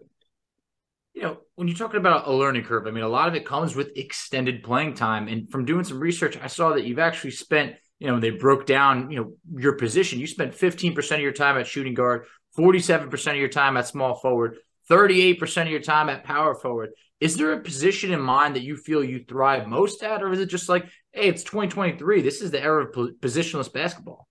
You 1.14 1.22
know, 1.22 1.38
when 1.56 1.68
you're 1.68 1.78
talking 1.78 2.00
about 2.00 2.28
a 2.28 2.34
learning 2.34 2.64
curve, 2.64 2.88
I 2.88 2.92
mean, 2.92 3.04
a 3.04 3.10
lot 3.10 3.30
of 3.30 3.36
it 3.36 3.46
comes 3.46 3.76
with 3.76 3.96
extended 3.96 4.64
playing 4.64 4.96
time. 4.96 5.28
And 5.28 5.50
from 5.50 5.66
doing 5.66 5.86
some 5.86 6.00
research, 6.00 6.38
I 6.42 6.48
saw 6.48 6.74
that 6.74 6.84
you've 6.84 7.00
actually 7.00 7.32
spent, 7.32 7.76
you 8.00 8.08
know, 8.08 8.20
they 8.20 8.32
broke 8.32 8.66
down, 8.66 9.10
you 9.10 9.18
know, 9.20 9.34
your 9.58 9.78
position. 9.78 10.20
You 10.20 10.28
spent 10.28 10.54
15% 10.54 11.12
of 11.16 11.22
your 11.22 11.32
time 11.32 11.58
at 11.58 11.68
shooting 11.68 11.94
guard, 11.94 12.26
47% 12.58 13.32
of 13.32 13.38
your 13.38 13.48
time 13.48 13.78
at 13.78 13.88
small 13.88 14.16
forward, 14.16 14.58
38% 14.90 15.62
of 15.62 15.70
your 15.70 15.80
time 15.80 16.10
at 16.10 16.26
power 16.26 16.54
forward. 16.54 16.90
Is 17.22 17.38
there 17.38 17.54
a 17.54 17.62
position 17.62 18.12
in 18.12 18.20
mind 18.20 18.58
that 18.58 18.64
you 18.64 18.76
feel 18.76 19.02
you 19.02 19.24
thrive 19.26 19.68
most 19.68 20.04
at, 20.04 20.22
or 20.22 20.34
is 20.34 20.42
it 20.42 20.50
just 20.50 20.68
like, 20.68 20.84
hey, 21.14 21.30
it's 21.30 21.44
2023. 21.44 22.22
This 22.22 22.42
is 22.42 22.52
the 22.52 22.62
era 22.62 22.86
of 22.86 22.94
positionless 23.22 23.72
basketball? 23.72 24.28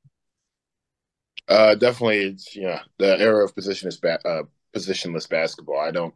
Uh, 1.49 1.75
definitely, 1.75 2.25
it's 2.25 2.55
you 2.57 2.63
know 2.63 2.79
the 2.99 3.19
era 3.21 3.45
of 3.45 3.55
positionless 3.55 4.01
ba- 4.01 4.27
uh, 4.27 4.43
positionless 4.75 5.29
basketball. 5.29 5.79
I 5.79 5.91
don't, 5.91 6.15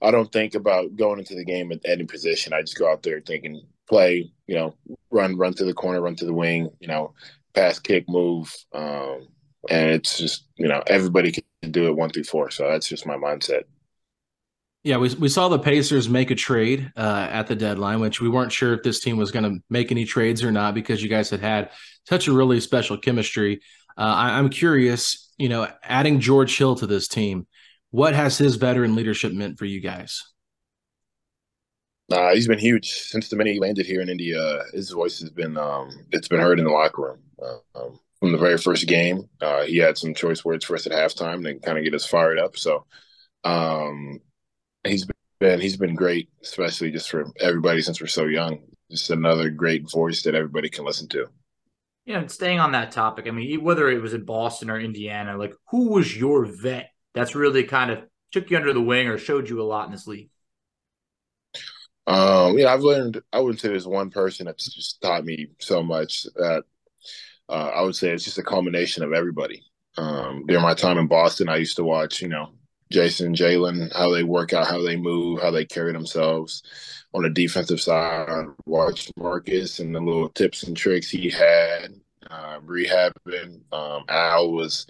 I 0.00 0.10
don't 0.10 0.30
think 0.32 0.54
about 0.54 0.96
going 0.96 1.18
into 1.18 1.34
the 1.34 1.44
game 1.44 1.72
at 1.72 1.80
any 1.84 2.04
position. 2.04 2.52
I 2.52 2.60
just 2.60 2.78
go 2.78 2.90
out 2.90 3.02
there 3.02 3.20
thinking, 3.20 3.62
play, 3.88 4.30
you 4.46 4.54
know, 4.54 4.74
run, 5.10 5.36
run 5.36 5.54
to 5.54 5.64
the 5.64 5.74
corner, 5.74 6.00
run 6.00 6.16
to 6.16 6.24
the 6.24 6.34
wing, 6.34 6.70
you 6.80 6.88
know, 6.88 7.14
pass, 7.52 7.78
kick, 7.78 8.08
move, 8.08 8.54
um, 8.72 9.26
and 9.68 9.90
it's 9.90 10.18
just 10.18 10.46
you 10.56 10.68
know 10.68 10.82
everybody 10.86 11.32
can 11.32 11.70
do 11.70 11.86
it 11.86 11.96
one 11.96 12.10
through 12.10 12.24
four. 12.24 12.50
So 12.50 12.68
that's 12.68 12.88
just 12.88 13.06
my 13.06 13.16
mindset. 13.16 13.64
Yeah, 14.82 14.96
we, 14.96 15.14
we 15.16 15.28
saw 15.28 15.48
the 15.48 15.58
Pacers 15.58 16.08
make 16.08 16.30
a 16.30 16.34
trade 16.34 16.90
uh, 16.96 17.28
at 17.30 17.48
the 17.48 17.54
deadline, 17.54 18.00
which 18.00 18.22
we 18.22 18.30
weren't 18.30 18.50
sure 18.50 18.72
if 18.72 18.82
this 18.82 19.00
team 19.00 19.18
was 19.18 19.30
going 19.30 19.44
to 19.44 19.62
make 19.68 19.92
any 19.92 20.06
trades 20.06 20.42
or 20.42 20.50
not 20.50 20.72
because 20.72 21.02
you 21.02 21.10
guys 21.10 21.28
had 21.28 21.40
had 21.40 21.70
such 22.08 22.28
a 22.28 22.32
really 22.32 22.60
special 22.60 22.96
chemistry. 22.96 23.60
Uh, 23.96 24.02
I, 24.02 24.38
I'm 24.38 24.48
curious, 24.48 25.32
you 25.38 25.48
know, 25.48 25.68
adding 25.82 26.20
George 26.20 26.56
Hill 26.56 26.76
to 26.76 26.86
this 26.86 27.08
team, 27.08 27.46
what 27.90 28.14
has 28.14 28.38
his 28.38 28.56
veteran 28.56 28.94
leadership 28.94 29.32
meant 29.32 29.58
for 29.58 29.64
you 29.64 29.80
guys? 29.80 30.22
Uh, 32.10 32.34
he's 32.34 32.48
been 32.48 32.58
huge 32.58 32.90
since 32.90 33.28
the 33.28 33.36
minute 33.36 33.54
he 33.54 33.60
landed 33.60 33.86
here 33.86 34.00
in 34.00 34.08
India. 34.08 34.62
His 34.72 34.90
voice 34.90 35.20
has 35.20 35.30
been 35.30 35.56
um, 35.56 35.90
it's 36.10 36.28
been 36.28 36.40
heard 36.40 36.58
in 36.58 36.64
the 36.64 36.70
locker 36.72 37.02
room 37.02 37.18
uh, 37.40 37.80
um, 37.80 38.00
from 38.18 38.32
the 38.32 38.38
very 38.38 38.58
first 38.58 38.86
game. 38.88 39.28
Uh, 39.40 39.62
he 39.62 39.76
had 39.76 39.96
some 39.96 40.12
choice 40.12 40.44
words 40.44 40.64
for 40.64 40.74
us 40.74 40.86
at 40.86 40.92
halftime 40.92 41.44
to 41.44 41.54
kind 41.60 41.78
of 41.78 41.84
get 41.84 41.94
us 41.94 42.06
fired 42.06 42.38
up. 42.38 42.56
So 42.56 42.84
um, 43.44 44.18
he's 44.84 45.06
been 45.38 45.60
he's 45.60 45.76
been 45.76 45.94
great, 45.94 46.28
especially 46.42 46.90
just 46.90 47.08
for 47.10 47.26
everybody 47.38 47.80
since 47.80 48.00
we're 48.00 48.08
so 48.08 48.26
young. 48.26 48.60
Just 48.90 49.10
another 49.10 49.48
great 49.48 49.88
voice 49.88 50.22
that 50.24 50.34
everybody 50.34 50.68
can 50.68 50.84
listen 50.84 51.08
to. 51.10 51.28
Yeah, 52.06 52.18
and 52.18 52.30
staying 52.30 52.60
on 52.60 52.72
that 52.72 52.92
topic, 52.92 53.26
I 53.28 53.30
mean, 53.30 53.62
whether 53.62 53.88
it 53.88 54.02
was 54.02 54.14
in 54.14 54.24
Boston 54.24 54.70
or 54.70 54.80
Indiana, 54.80 55.36
like 55.36 55.54
who 55.70 55.90
was 55.90 56.16
your 56.16 56.44
vet 56.44 56.90
that's 57.14 57.34
really 57.34 57.64
kind 57.64 57.90
of 57.90 58.00
took 58.32 58.50
you 58.50 58.56
under 58.56 58.72
the 58.72 58.80
wing 58.80 59.08
or 59.08 59.18
showed 59.18 59.48
you 59.48 59.60
a 59.60 59.64
lot 59.64 59.86
in 59.86 59.92
this 59.92 60.06
league? 60.06 60.30
Um, 62.06 62.58
yeah, 62.58 62.72
I've 62.72 62.82
learned. 62.82 63.20
I 63.32 63.40
wouldn't 63.40 63.60
say 63.60 63.68
there's 63.68 63.86
one 63.86 64.10
person 64.10 64.46
that's 64.46 64.74
just 64.74 65.00
taught 65.00 65.24
me 65.24 65.48
so 65.60 65.82
much 65.82 66.24
that 66.34 66.64
uh, 67.48 67.70
I 67.74 67.82
would 67.82 67.94
say 67.96 68.10
it's 68.10 68.24
just 68.24 68.38
a 68.38 68.42
combination 68.42 69.04
of 69.04 69.12
everybody. 69.12 69.62
Um, 69.96 70.44
during 70.46 70.62
my 70.62 70.74
time 70.74 70.98
in 70.98 71.06
Boston, 71.06 71.48
I 71.48 71.56
used 71.56 71.76
to 71.76 71.84
watch, 71.84 72.22
you 72.22 72.28
know, 72.28 72.54
Jayson, 72.92 73.34
Jalen, 73.34 73.94
how 73.94 74.12
they 74.12 74.24
work 74.24 74.52
out, 74.52 74.66
how 74.66 74.82
they 74.82 74.96
move, 74.96 75.40
how 75.40 75.50
they 75.50 75.64
carry 75.64 75.92
themselves. 75.92 76.62
On 77.14 77.22
the 77.22 77.30
defensive 77.30 77.80
side, 77.80 78.28
I 78.28 78.44
watched 78.66 79.12
Marcus 79.16 79.78
and 79.78 79.94
the 79.94 80.00
little 80.00 80.28
tips 80.28 80.62
and 80.64 80.76
tricks 80.76 81.10
he 81.10 81.30
had, 81.30 81.94
uh, 82.28 82.60
rehabbing. 82.60 83.60
Um, 83.72 84.04
Al 84.08 84.52
was 84.52 84.86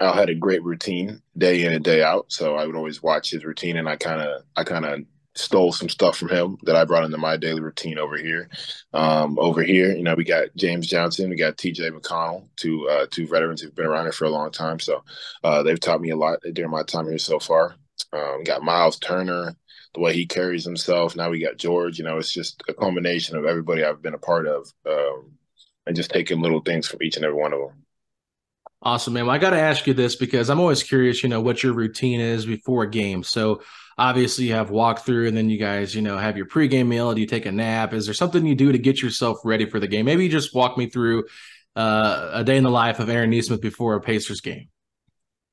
Al 0.00 0.12
had 0.12 0.28
a 0.28 0.34
great 0.34 0.62
routine 0.62 1.22
day 1.38 1.64
in 1.64 1.72
and 1.72 1.84
day 1.84 2.02
out, 2.02 2.30
so 2.32 2.56
I 2.56 2.66
would 2.66 2.76
always 2.76 3.02
watch 3.02 3.30
his 3.30 3.44
routine, 3.44 3.76
and 3.76 3.88
I 3.88 3.96
kind 3.96 4.20
of 4.20 4.42
I 4.56 4.64
kind 4.64 4.84
of 4.84 5.00
stole 5.38 5.72
some 5.72 5.88
stuff 5.88 6.16
from 6.16 6.28
him 6.28 6.58
that 6.62 6.76
I 6.76 6.84
brought 6.84 7.04
into 7.04 7.18
my 7.18 7.36
daily 7.36 7.60
routine 7.60 7.98
over 7.98 8.16
here. 8.16 8.48
Um, 8.92 9.38
over 9.38 9.62
here, 9.62 9.94
you 9.94 10.02
know, 10.02 10.14
we 10.14 10.24
got 10.24 10.48
James 10.56 10.86
Johnson, 10.86 11.30
we 11.30 11.36
got 11.36 11.58
T.J. 11.58 11.90
McConnell, 11.90 12.48
two 12.56 12.88
uh, 12.88 13.06
two 13.10 13.26
veterans 13.26 13.60
who've 13.60 13.74
been 13.74 13.86
around 13.86 14.04
here 14.04 14.12
for 14.12 14.24
a 14.24 14.30
long 14.30 14.50
time. 14.50 14.78
So 14.78 15.04
uh, 15.44 15.62
they've 15.62 15.80
taught 15.80 16.00
me 16.00 16.10
a 16.10 16.16
lot 16.16 16.40
during 16.52 16.70
my 16.70 16.82
time 16.82 17.06
here 17.06 17.18
so 17.18 17.38
far. 17.38 17.76
Um, 18.12 18.44
got 18.44 18.62
Myles 18.62 18.98
Turner, 18.98 19.56
the 19.94 20.00
way 20.00 20.14
he 20.14 20.26
carries 20.26 20.64
himself. 20.64 21.16
Now 21.16 21.30
we 21.30 21.40
got 21.40 21.56
George. 21.56 21.98
You 21.98 22.04
know, 22.04 22.18
it's 22.18 22.32
just 22.32 22.62
a 22.68 22.74
combination 22.74 23.36
of 23.36 23.46
everybody 23.46 23.84
I've 23.84 24.02
been 24.02 24.14
a 24.14 24.18
part 24.18 24.46
of, 24.46 24.72
um, 24.88 25.32
and 25.86 25.96
just 25.96 26.10
taking 26.10 26.40
little 26.40 26.60
things 26.60 26.86
from 26.86 27.02
each 27.02 27.16
and 27.16 27.24
every 27.24 27.38
one 27.38 27.52
of 27.52 27.60
them. 27.60 27.86
Awesome, 28.82 29.14
man. 29.14 29.26
Well, 29.26 29.34
I 29.34 29.38
got 29.38 29.50
to 29.50 29.58
ask 29.58 29.86
you 29.86 29.94
this 29.94 30.16
because 30.16 30.50
I'm 30.50 30.60
always 30.60 30.82
curious, 30.82 31.22
you 31.22 31.28
know, 31.28 31.40
what 31.40 31.62
your 31.62 31.72
routine 31.72 32.20
is 32.20 32.46
before 32.46 32.84
a 32.84 32.90
game. 32.90 33.22
So 33.22 33.62
obviously 33.98 34.46
you 34.46 34.54
have 34.54 34.70
walkthrough 34.70 35.28
and 35.28 35.36
then 35.36 35.48
you 35.48 35.58
guys, 35.58 35.94
you 35.94 36.02
know, 36.02 36.18
have 36.18 36.36
your 36.36 36.46
pregame 36.46 36.86
meal. 36.86 37.14
Do 37.14 37.20
you 37.20 37.26
take 37.26 37.46
a 37.46 37.52
nap? 37.52 37.92
Is 37.92 38.06
there 38.06 38.14
something 38.14 38.44
you 38.46 38.54
do 38.54 38.72
to 38.72 38.78
get 38.78 39.02
yourself 39.02 39.38
ready 39.44 39.68
for 39.68 39.80
the 39.80 39.88
game? 39.88 40.06
Maybe 40.06 40.28
just 40.28 40.54
walk 40.54 40.76
me 40.76 40.88
through 40.88 41.24
uh, 41.74 42.30
a 42.32 42.44
day 42.44 42.56
in 42.56 42.64
the 42.64 42.70
life 42.70 43.00
of 43.00 43.08
Aaron 43.08 43.30
Nesmith 43.30 43.60
before 43.60 43.94
a 43.94 44.00
Pacers 44.00 44.40
game. 44.40 44.68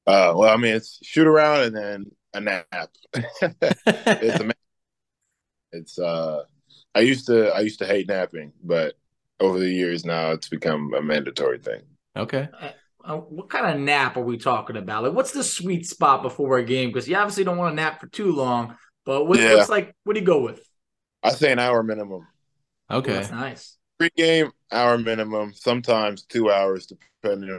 Uh, 0.06 0.34
well, 0.36 0.50
I 0.50 0.58
mean, 0.58 0.76
it's 0.76 1.00
shoot 1.04 1.28
around 1.28 1.64
and 1.64 1.76
then 1.76 2.06
a 2.34 2.42
nap. 2.42 2.90
it's 3.14 4.40
a, 4.40 4.52
it's 5.72 6.00
uh, 6.00 6.44
I 6.94 7.00
used 7.00 7.28
to 7.28 7.50
I 7.50 7.62
used 7.62 7.80
to 7.80 7.86
hate 7.86 8.08
napping, 8.08 8.52
but 8.64 8.96
over 9.40 9.60
the 9.60 9.70
years 9.70 10.06
now 10.06 10.32
it's 10.32 10.50
become 10.50 10.94
a 10.94 11.02
mandatory 11.02 11.60
thing. 11.60 11.82
Okay. 12.16 12.50
Uh, 13.04 13.18
what 13.18 13.50
kind 13.50 13.66
of 13.76 13.82
nap 13.82 14.16
are 14.16 14.24
we 14.24 14.38
talking 14.38 14.78
about? 14.78 15.04
Like, 15.04 15.14
what's 15.14 15.32
the 15.32 15.44
sweet 15.44 15.86
spot 15.86 16.22
before 16.22 16.58
a 16.58 16.64
game? 16.64 16.90
Because 16.90 17.08
you 17.08 17.16
obviously 17.18 17.44
don't 17.44 17.58
want 17.58 17.74
to 17.74 17.76
nap 17.76 18.00
for 18.00 18.08
too 18.08 18.32
long, 18.32 18.78
But 19.06 19.26
what, 19.26 19.40
Yeah. 19.40 19.56
what's 19.56 19.70
like? 19.70 19.94
What 20.06 20.14
do 20.14 20.22
you 20.22 20.26
go 20.26 20.40
with? 20.42 20.66
I 21.22 21.32
say 21.32 21.52
an 21.52 21.60
hour 21.60 21.84
minimum. 21.84 22.28
Okay. 22.90 23.14
that's 23.14 23.32
nice. 23.32 23.78
Pre-game 24.00 24.52
hour 24.72 24.98
minimum, 24.98 25.54
sometimes 25.54 26.24
two 26.24 26.52
hours, 26.52 26.88
depending 26.88 27.50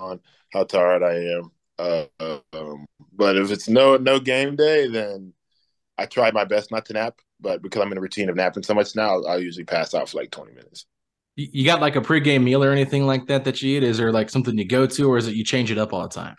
on 0.00 0.20
how 0.52 0.64
tired 0.64 1.02
I 1.02 1.14
am. 1.14 1.50
Uh, 1.78 2.38
um, 2.54 2.86
but 3.12 3.36
if 3.36 3.50
it's 3.50 3.68
no 3.68 3.96
no 3.98 4.18
game 4.18 4.56
day, 4.56 4.88
then 4.88 5.32
I 5.98 6.06
try 6.06 6.30
my 6.30 6.44
best 6.44 6.70
not 6.70 6.86
to 6.86 6.94
nap. 6.94 7.20
But 7.40 7.62
because 7.62 7.82
I'm 7.82 7.92
in 7.92 7.98
a 7.98 8.00
routine 8.00 8.30
of 8.30 8.36
napping 8.36 8.62
so 8.62 8.74
much 8.74 8.96
now, 8.96 9.22
I'll 9.24 9.42
usually 9.42 9.64
pass 9.64 9.94
out 9.94 10.08
for 10.08 10.18
like 10.18 10.30
20 10.30 10.52
minutes. 10.52 10.86
You 11.36 11.48
you 11.52 11.64
got 11.64 11.80
like 11.80 11.96
a 11.96 12.00
pregame 12.00 12.42
meal 12.42 12.64
or 12.64 12.72
anything 12.72 13.06
like 13.06 13.26
that 13.26 13.44
that 13.44 13.62
you 13.62 13.76
eat? 13.76 13.82
Is 13.82 13.98
there 13.98 14.10
like 14.10 14.30
something 14.30 14.56
you 14.58 14.66
go 14.66 14.86
to, 14.86 15.08
or 15.08 15.18
is 15.18 15.28
it 15.28 15.34
you 15.34 15.44
change 15.44 15.70
it 15.70 15.78
up 15.78 15.92
all 15.92 16.02
the 16.02 16.08
time? 16.08 16.36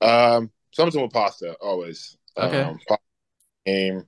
Um, 0.00 0.50
something 0.72 1.02
with 1.02 1.12
pasta 1.12 1.56
always. 1.60 2.16
Okay. 2.36 2.62
Um, 2.62 2.78
pasta 2.86 3.02
game, 3.66 4.04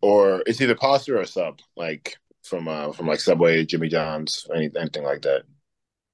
or 0.00 0.42
it's 0.46 0.60
either 0.60 0.74
pasta 0.74 1.14
or 1.14 1.20
a 1.20 1.26
sub, 1.26 1.60
like 1.76 2.16
from 2.42 2.68
uh 2.68 2.92
from 2.92 3.06
like 3.06 3.20
Subway, 3.20 3.64
Jimmy 3.64 3.88
John's, 3.88 4.46
any, 4.54 4.70
anything 4.78 5.04
like 5.04 5.22
that. 5.22 5.42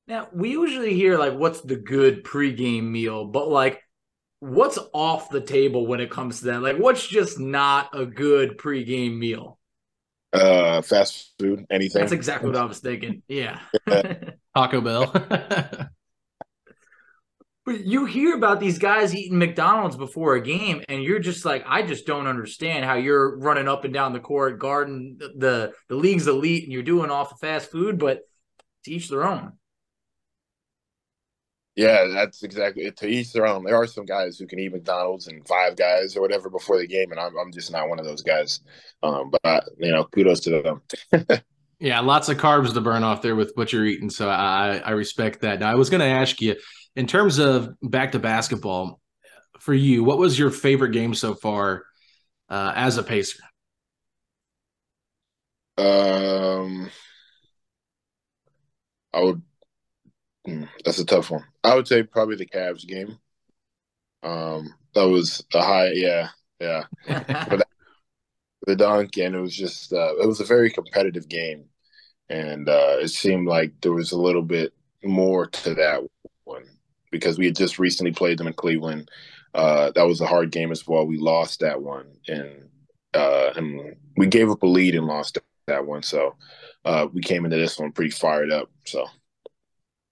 Now 0.06 0.28
we 0.32 0.50
usually 0.50 0.94
hear 0.94 1.18
like 1.18 1.34
what's 1.34 1.60
the 1.60 1.76
good 1.76 2.24
pregame 2.24 2.84
meal, 2.84 3.26
but 3.26 3.48
like 3.48 3.82
what's 4.40 4.78
off 4.94 5.30
the 5.30 5.40
table 5.40 5.86
when 5.86 6.00
it 6.00 6.10
comes 6.10 6.40
to 6.40 6.46
that? 6.46 6.62
Like 6.62 6.78
what's 6.78 7.06
just 7.06 7.38
not 7.38 7.90
a 7.92 8.06
good 8.06 8.56
pregame 8.56 9.18
meal? 9.18 9.57
Uh, 10.32 10.82
fast 10.82 11.34
food, 11.38 11.64
anything. 11.70 12.00
That's 12.00 12.12
exactly 12.12 12.50
what 12.50 12.58
I 12.58 12.64
was 12.64 12.80
thinking. 12.80 13.22
Yeah. 13.28 13.60
Taco 14.54 14.80
Bell. 14.80 15.88
But 17.68 17.84
you 17.84 18.06
hear 18.06 18.34
about 18.34 18.60
these 18.60 18.78
guys 18.78 19.14
eating 19.14 19.38
McDonald's 19.38 19.94
before 19.94 20.36
a 20.36 20.40
game, 20.40 20.82
and 20.88 21.02
you're 21.02 21.18
just 21.18 21.44
like, 21.44 21.64
I 21.66 21.82
just 21.82 22.06
don't 22.06 22.26
understand 22.26 22.86
how 22.86 22.94
you're 22.94 23.36
running 23.36 23.68
up 23.68 23.84
and 23.84 23.92
down 23.92 24.14
the 24.14 24.20
court, 24.20 24.58
guarding 24.58 25.18
the 25.18 25.74
the, 25.86 25.94
league's 25.94 26.26
elite, 26.26 26.64
and 26.64 26.72
you're 26.72 26.82
doing 26.82 27.10
off 27.10 27.28
the 27.28 27.46
fast 27.46 27.70
food. 27.70 27.98
But 27.98 28.22
to 28.84 28.90
each 28.90 29.10
their 29.10 29.22
own. 29.22 29.52
Yeah, 31.78 32.08
that's 32.12 32.42
exactly 32.42 32.86
it. 32.86 32.96
To 32.96 33.06
each 33.06 33.32
their 33.32 33.46
own. 33.46 33.62
There 33.62 33.76
are 33.76 33.86
some 33.86 34.04
guys 34.04 34.36
who 34.36 34.48
can 34.48 34.58
eat 34.58 34.72
McDonald's 34.72 35.28
and 35.28 35.46
Five 35.46 35.76
Guys 35.76 36.16
or 36.16 36.20
whatever 36.20 36.50
before 36.50 36.76
the 36.76 36.88
game, 36.88 37.12
and 37.12 37.20
I'm 37.20 37.38
I'm 37.38 37.52
just 37.52 37.70
not 37.70 37.88
one 37.88 38.00
of 38.00 38.04
those 38.04 38.20
guys. 38.20 38.62
Um, 39.04 39.30
but 39.30 39.40
uh, 39.44 39.60
you 39.78 39.92
know, 39.92 40.02
kudos 40.02 40.40
to 40.40 40.60
them. 40.60 41.40
yeah, 41.78 42.00
lots 42.00 42.28
of 42.28 42.36
carbs 42.36 42.74
to 42.74 42.80
burn 42.80 43.04
off 43.04 43.22
there 43.22 43.36
with 43.36 43.52
what 43.54 43.72
you're 43.72 43.86
eating. 43.86 44.10
So 44.10 44.28
I 44.28 44.82
I 44.84 44.90
respect 44.90 45.42
that. 45.42 45.60
Now 45.60 45.70
I 45.70 45.76
was 45.76 45.88
going 45.88 46.00
to 46.00 46.06
ask 46.06 46.40
you, 46.40 46.56
in 46.96 47.06
terms 47.06 47.38
of 47.38 47.72
back 47.80 48.10
to 48.10 48.18
basketball, 48.18 48.98
for 49.60 49.72
you, 49.72 50.02
what 50.02 50.18
was 50.18 50.36
your 50.36 50.50
favorite 50.50 50.90
game 50.90 51.14
so 51.14 51.36
far 51.36 51.84
uh, 52.48 52.72
as 52.74 52.96
a 52.96 53.04
Pacer? 53.04 53.38
Um, 55.76 56.90
I 59.14 59.20
would. 59.22 59.42
Hmm, 60.46 60.64
That's 60.84 60.98
a 60.98 61.04
tough 61.04 61.30
one. 61.30 61.44
I 61.64 61.74
would 61.74 61.88
say 61.88 62.02
probably 62.02 62.36
the 62.36 62.46
Cavs 62.46 62.86
game. 62.86 63.18
Um, 64.22 64.74
that 64.94 65.08
was 65.08 65.44
a 65.54 65.62
high. 65.62 65.92
Yeah, 65.92 66.28
yeah. 66.60 66.84
The 68.66 68.76
dunk, 68.76 69.16
and 69.18 69.34
it 69.34 69.40
was 69.40 69.56
just. 69.56 69.92
Uh, 69.92 70.16
it 70.20 70.26
was 70.26 70.40
a 70.40 70.44
very 70.44 70.70
competitive 70.70 71.28
game, 71.28 71.64
and 72.30 72.68
uh, 72.68 72.98
it 73.00 73.08
seemed 73.08 73.48
like 73.48 73.72
there 73.82 73.92
was 73.92 74.12
a 74.12 74.18
little 74.20 74.42
bit 74.42 74.74
more 75.04 75.46
to 75.46 75.74
that 75.74 76.02
one 76.44 76.64
because 77.12 77.38
we 77.38 77.46
had 77.46 77.56
just 77.56 77.78
recently 77.78 78.12
played 78.12 78.38
them 78.38 78.48
in 78.48 78.54
Cleveland. 78.54 79.10
Uh, 79.54 79.92
that 79.92 80.06
was 80.06 80.20
a 80.20 80.26
hard 80.26 80.52
game 80.52 80.72
as 80.72 80.86
well. 80.86 81.06
We 81.06 81.18
lost 81.18 81.60
that 81.60 81.82
one, 81.82 82.06
and 82.28 82.68
uh, 83.14 83.52
and 83.56 83.96
we 84.16 84.26
gave 84.28 84.50
up 84.50 84.62
a 84.62 84.66
lead 84.66 84.94
and 84.96 85.06
lost 85.06 85.38
that 85.68 85.86
one. 85.86 86.02
So 86.02 86.36
uh, 86.84 87.08
we 87.12 87.22
came 87.22 87.44
into 87.44 87.58
this 87.58 87.78
one 87.78 87.92
pretty 87.92 88.10
fired 88.12 88.52
up. 88.52 88.70
So 88.86 89.06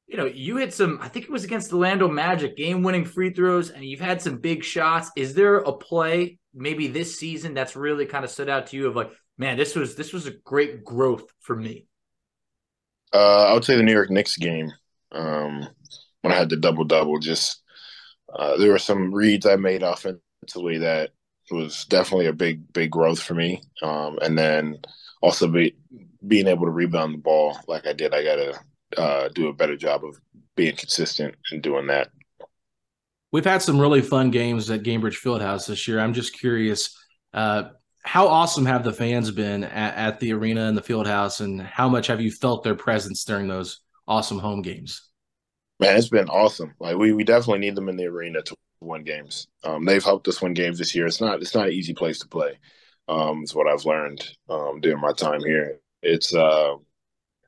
you 0.06 0.16
know, 0.16 0.26
you 0.26 0.56
hit 0.56 0.72
some, 0.72 0.98
I 1.02 1.08
think 1.08 1.25
it 1.25 1.30
was 1.30 1.44
against 1.44 1.70
the 1.70 1.76
Lando 1.76 2.08
Magic, 2.08 2.56
game 2.56 2.82
winning 2.82 3.04
free 3.04 3.30
throws, 3.30 3.70
and 3.70 3.84
you've 3.84 4.00
had 4.00 4.22
some 4.22 4.38
big 4.38 4.62
shots. 4.62 5.10
Is 5.16 5.34
there 5.34 5.56
a 5.56 5.72
play 5.72 6.38
maybe 6.54 6.86
this 6.88 7.18
season 7.18 7.54
that's 7.54 7.76
really 7.76 8.06
kind 8.06 8.25
of 8.25 8.30
stood 8.30 8.48
out 8.48 8.68
to 8.68 8.76
you 8.76 8.86
of 8.86 8.96
like, 8.96 9.10
man, 9.36 9.56
this 9.56 9.75
was 9.75 9.96
this 9.96 10.12
was 10.12 10.26
a 10.26 10.32
great 10.44 10.84
growth 10.84 11.25
for 11.40 11.56
me? 11.56 11.86
uh, 13.12 13.46
I 13.46 13.52
would 13.54 13.64
say 13.64 13.76
the 13.76 13.82
New 13.82 13.92
York 13.92 14.10
Knicks 14.10 14.36
game 14.36 14.72
um, 15.12 15.66
when 16.22 16.32
I 16.32 16.36
had 16.36 16.50
the 16.50 16.56
double 16.56 16.84
double. 16.84 17.19
Just 17.19 17.62
uh, 18.34 18.56
there 18.56 18.73
were 18.73 18.78
some 18.78 19.12
reads 19.14 19.47
I 19.47 19.56
made 19.56 19.82
offensively 19.82 20.78
that 20.78 21.10
was 21.50 21.84
definitely 21.86 22.26
a 22.26 22.32
big 22.32 22.73
big 22.73 22.90
growth 22.90 23.23
for 23.23 23.34
me. 23.34 23.62
Um, 23.82 24.19
and 24.21 24.36
then 24.36 24.78
also 25.23 25.49
be, 25.49 25.76
being 26.26 26.47
able 26.47 26.66
to 26.66 26.73
rebound 26.73 27.14
the 27.14 27.19
ball 27.19 27.58
like 27.66 27.86
I 27.86 27.92
did. 27.92 28.14
I 28.14 28.23
got 28.23 28.36
to 28.36 28.58
uh, 28.96 29.28
do 29.28 29.49
a 29.49 29.52
better 29.52 29.76
job 29.76 30.04
of 30.04 30.20
being 30.54 30.76
consistent 30.76 31.34
and 31.50 31.62
doing 31.62 31.86
that. 31.88 32.10
We've 33.32 33.44
had 33.44 33.62
some 33.62 33.80
really 33.80 34.02
fun 34.02 34.30
games 34.30 34.70
at 34.70 34.82
Gainbridge 34.82 35.20
Fieldhouse 35.20 35.66
this 35.66 35.86
year. 35.86 35.99
I'm 35.99 36.14
just 36.14 36.38
curious, 36.38 36.96
uh, 37.34 37.70
how 38.02 38.28
awesome 38.28 38.64
have 38.66 38.84
the 38.84 38.92
fans 38.92 39.30
been 39.30 39.64
at, 39.64 39.96
at 39.96 40.20
the 40.20 40.32
arena 40.32 40.66
and 40.66 40.76
the 40.76 40.82
Fieldhouse, 40.82 41.40
and 41.40 41.60
how 41.60 41.88
much 41.88 42.06
have 42.06 42.20
you 42.20 42.30
felt 42.30 42.62
their 42.62 42.76
presence 42.76 43.25
during 43.25 43.49
those 43.49 43.80
awesome 44.06 44.38
home 44.38 44.62
games? 44.62 45.02
Man, 45.80 45.96
it's 45.96 46.08
been 46.08 46.28
awesome. 46.28 46.75
Like 46.78 46.96
we, 46.96 47.12
we 47.12 47.25
definitely 47.25 47.58
need 47.58 47.75
them 47.75 47.88
in 47.88 47.96
the 47.96 48.06
arena 48.06 48.42
to 48.42 48.56
win 48.80 49.04
games. 49.04 49.49
Um, 49.64 49.84
they've 49.84 50.02
helped 50.02 50.28
us 50.28 50.40
win 50.40 50.54
games 50.54 50.78
this 50.78 50.94
year. 50.94 51.06
It's 51.06 51.20
not 51.20 51.42
it's 51.42 51.54
not 51.54 51.66
an 51.66 51.72
easy 51.72 51.92
place 51.92 52.18
to 52.20 52.28
play. 52.28 52.58
Um, 53.08 53.42
it's 53.42 53.54
what 53.54 53.68
I've 53.68 53.84
learned 53.84 54.26
um, 54.49 54.80
during 54.80 55.00
my 55.00 55.12
time 55.12 55.40
here. 55.44 55.80
It's 56.02 56.34
uh, 56.34 56.76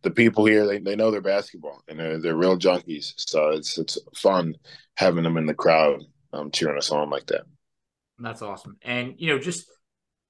the 0.09 0.15
people 0.15 0.45
here. 0.45 0.67
They, 0.67 0.79
they 0.79 0.97
know 0.97 1.11
their 1.11 1.21
basketball 1.21 1.83
and 1.89 1.99
they're 1.99 2.19
they're 2.21 2.37
real 2.37 2.59
junkies. 2.59 3.13
So 3.17 3.51
it's 3.51 3.79
it's 3.79 3.99
fun 4.17 4.55
having 4.97 5.25
them 5.25 5.37
in 5.37 5.47
the 5.47 5.55
crowd 5.55 6.03
um, 6.33 6.51
cheering 6.51 6.79
us 6.79 6.91
on 6.91 7.11
like 7.11 7.27
that. 7.27 7.43
That's 8.19 8.43
awesome. 8.43 8.77
And 8.83 9.15
you 9.19 9.29
know, 9.29 9.39
just 9.39 9.71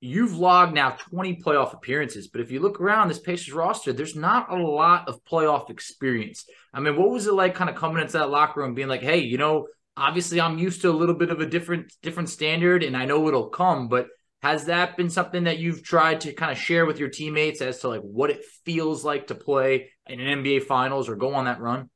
you've 0.00 0.36
logged 0.36 0.74
now 0.74 0.90
20 0.90 1.42
playoff 1.42 1.74
appearances, 1.74 2.28
but 2.28 2.40
if 2.40 2.52
you 2.52 2.60
look 2.60 2.80
around 2.80 3.08
this 3.08 3.18
Pacers 3.18 3.52
roster, 3.52 3.92
there's 3.92 4.14
not 4.14 4.52
a 4.52 4.56
lot 4.56 5.08
of 5.08 5.24
playoff 5.24 5.70
experience. 5.70 6.44
I 6.72 6.80
mean, 6.80 6.96
what 6.96 7.10
was 7.10 7.26
it 7.26 7.34
like 7.34 7.54
kind 7.54 7.70
of 7.70 7.76
coming 7.76 8.00
into 8.00 8.18
that 8.18 8.30
locker 8.30 8.60
room 8.60 8.74
being 8.74 8.88
like, 8.88 9.00
hey, 9.00 9.18
you 9.18 9.38
know, 9.38 9.66
obviously 9.96 10.40
I'm 10.40 10.58
used 10.58 10.82
to 10.82 10.90
a 10.90 10.92
little 10.92 11.16
bit 11.16 11.30
of 11.30 11.40
a 11.40 11.46
different 11.46 11.92
different 12.02 12.28
standard 12.28 12.84
and 12.84 12.96
I 12.96 13.06
know 13.06 13.26
it'll 13.26 13.48
come, 13.48 13.88
but 13.88 14.08
has 14.42 14.66
that 14.66 14.96
been 14.96 15.10
something 15.10 15.44
that 15.44 15.58
you've 15.58 15.82
tried 15.82 16.20
to 16.22 16.32
kind 16.32 16.52
of 16.52 16.58
share 16.58 16.86
with 16.86 16.98
your 16.98 17.08
teammates 17.08 17.60
as 17.60 17.80
to 17.80 17.88
like 17.88 18.02
what 18.02 18.30
it 18.30 18.44
feels 18.64 19.04
like 19.04 19.26
to 19.28 19.34
play 19.34 19.90
in 20.08 20.20
an 20.20 20.42
NBA 20.42 20.64
finals 20.64 21.08
or 21.08 21.16
go 21.16 21.34
on 21.34 21.46
that 21.46 21.60
run? 21.60 21.90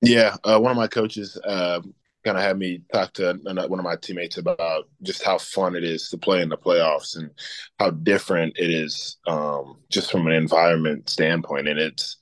Yeah, 0.00 0.36
uh, 0.44 0.58
one 0.58 0.70
of 0.70 0.76
my 0.76 0.86
coaches 0.86 1.38
uh, 1.44 1.80
kind 2.24 2.36
of 2.36 2.42
had 2.42 2.58
me 2.58 2.82
talk 2.92 3.12
to 3.14 3.38
one 3.42 3.78
of 3.78 3.84
my 3.84 3.96
teammates 3.96 4.38
about 4.38 4.88
just 5.02 5.24
how 5.24 5.38
fun 5.38 5.74
it 5.74 5.84
is 5.84 6.08
to 6.10 6.18
play 6.18 6.42
in 6.42 6.48
the 6.48 6.56
playoffs 6.56 7.16
and 7.16 7.30
how 7.78 7.90
different 7.90 8.56
it 8.56 8.70
is 8.70 9.18
um, 9.26 9.78
just 9.90 10.10
from 10.10 10.26
an 10.26 10.32
environment 10.32 11.08
standpoint. 11.08 11.68
And 11.68 11.78
it's 11.78 12.18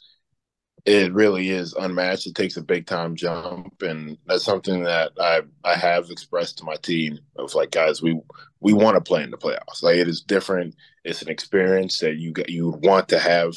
it 0.84 1.12
really 1.12 1.50
is 1.50 1.74
unmatched. 1.74 2.26
It 2.26 2.34
takes 2.34 2.56
a 2.56 2.62
big 2.62 2.86
time 2.86 3.14
jump, 3.16 3.82
and 3.82 4.16
that's 4.26 4.44
something 4.44 4.82
that 4.84 5.12
I 5.18 5.42
I 5.64 5.74
have 5.74 6.10
expressed 6.10 6.58
to 6.58 6.64
my 6.64 6.76
team 6.76 7.18
of 7.36 7.54
like, 7.54 7.70
guys, 7.70 8.02
we 8.02 8.20
we 8.60 8.72
want 8.72 8.96
to 8.96 9.00
play 9.00 9.22
in 9.22 9.30
the 9.30 9.38
playoffs. 9.38 9.82
Like 9.82 9.96
it 9.96 10.08
is 10.08 10.20
different. 10.20 10.74
It's 11.04 11.22
an 11.22 11.28
experience 11.28 11.98
that 11.98 12.16
you 12.16 12.32
get, 12.32 12.48
you 12.48 12.70
want 12.82 13.08
to 13.10 13.18
have, 13.18 13.54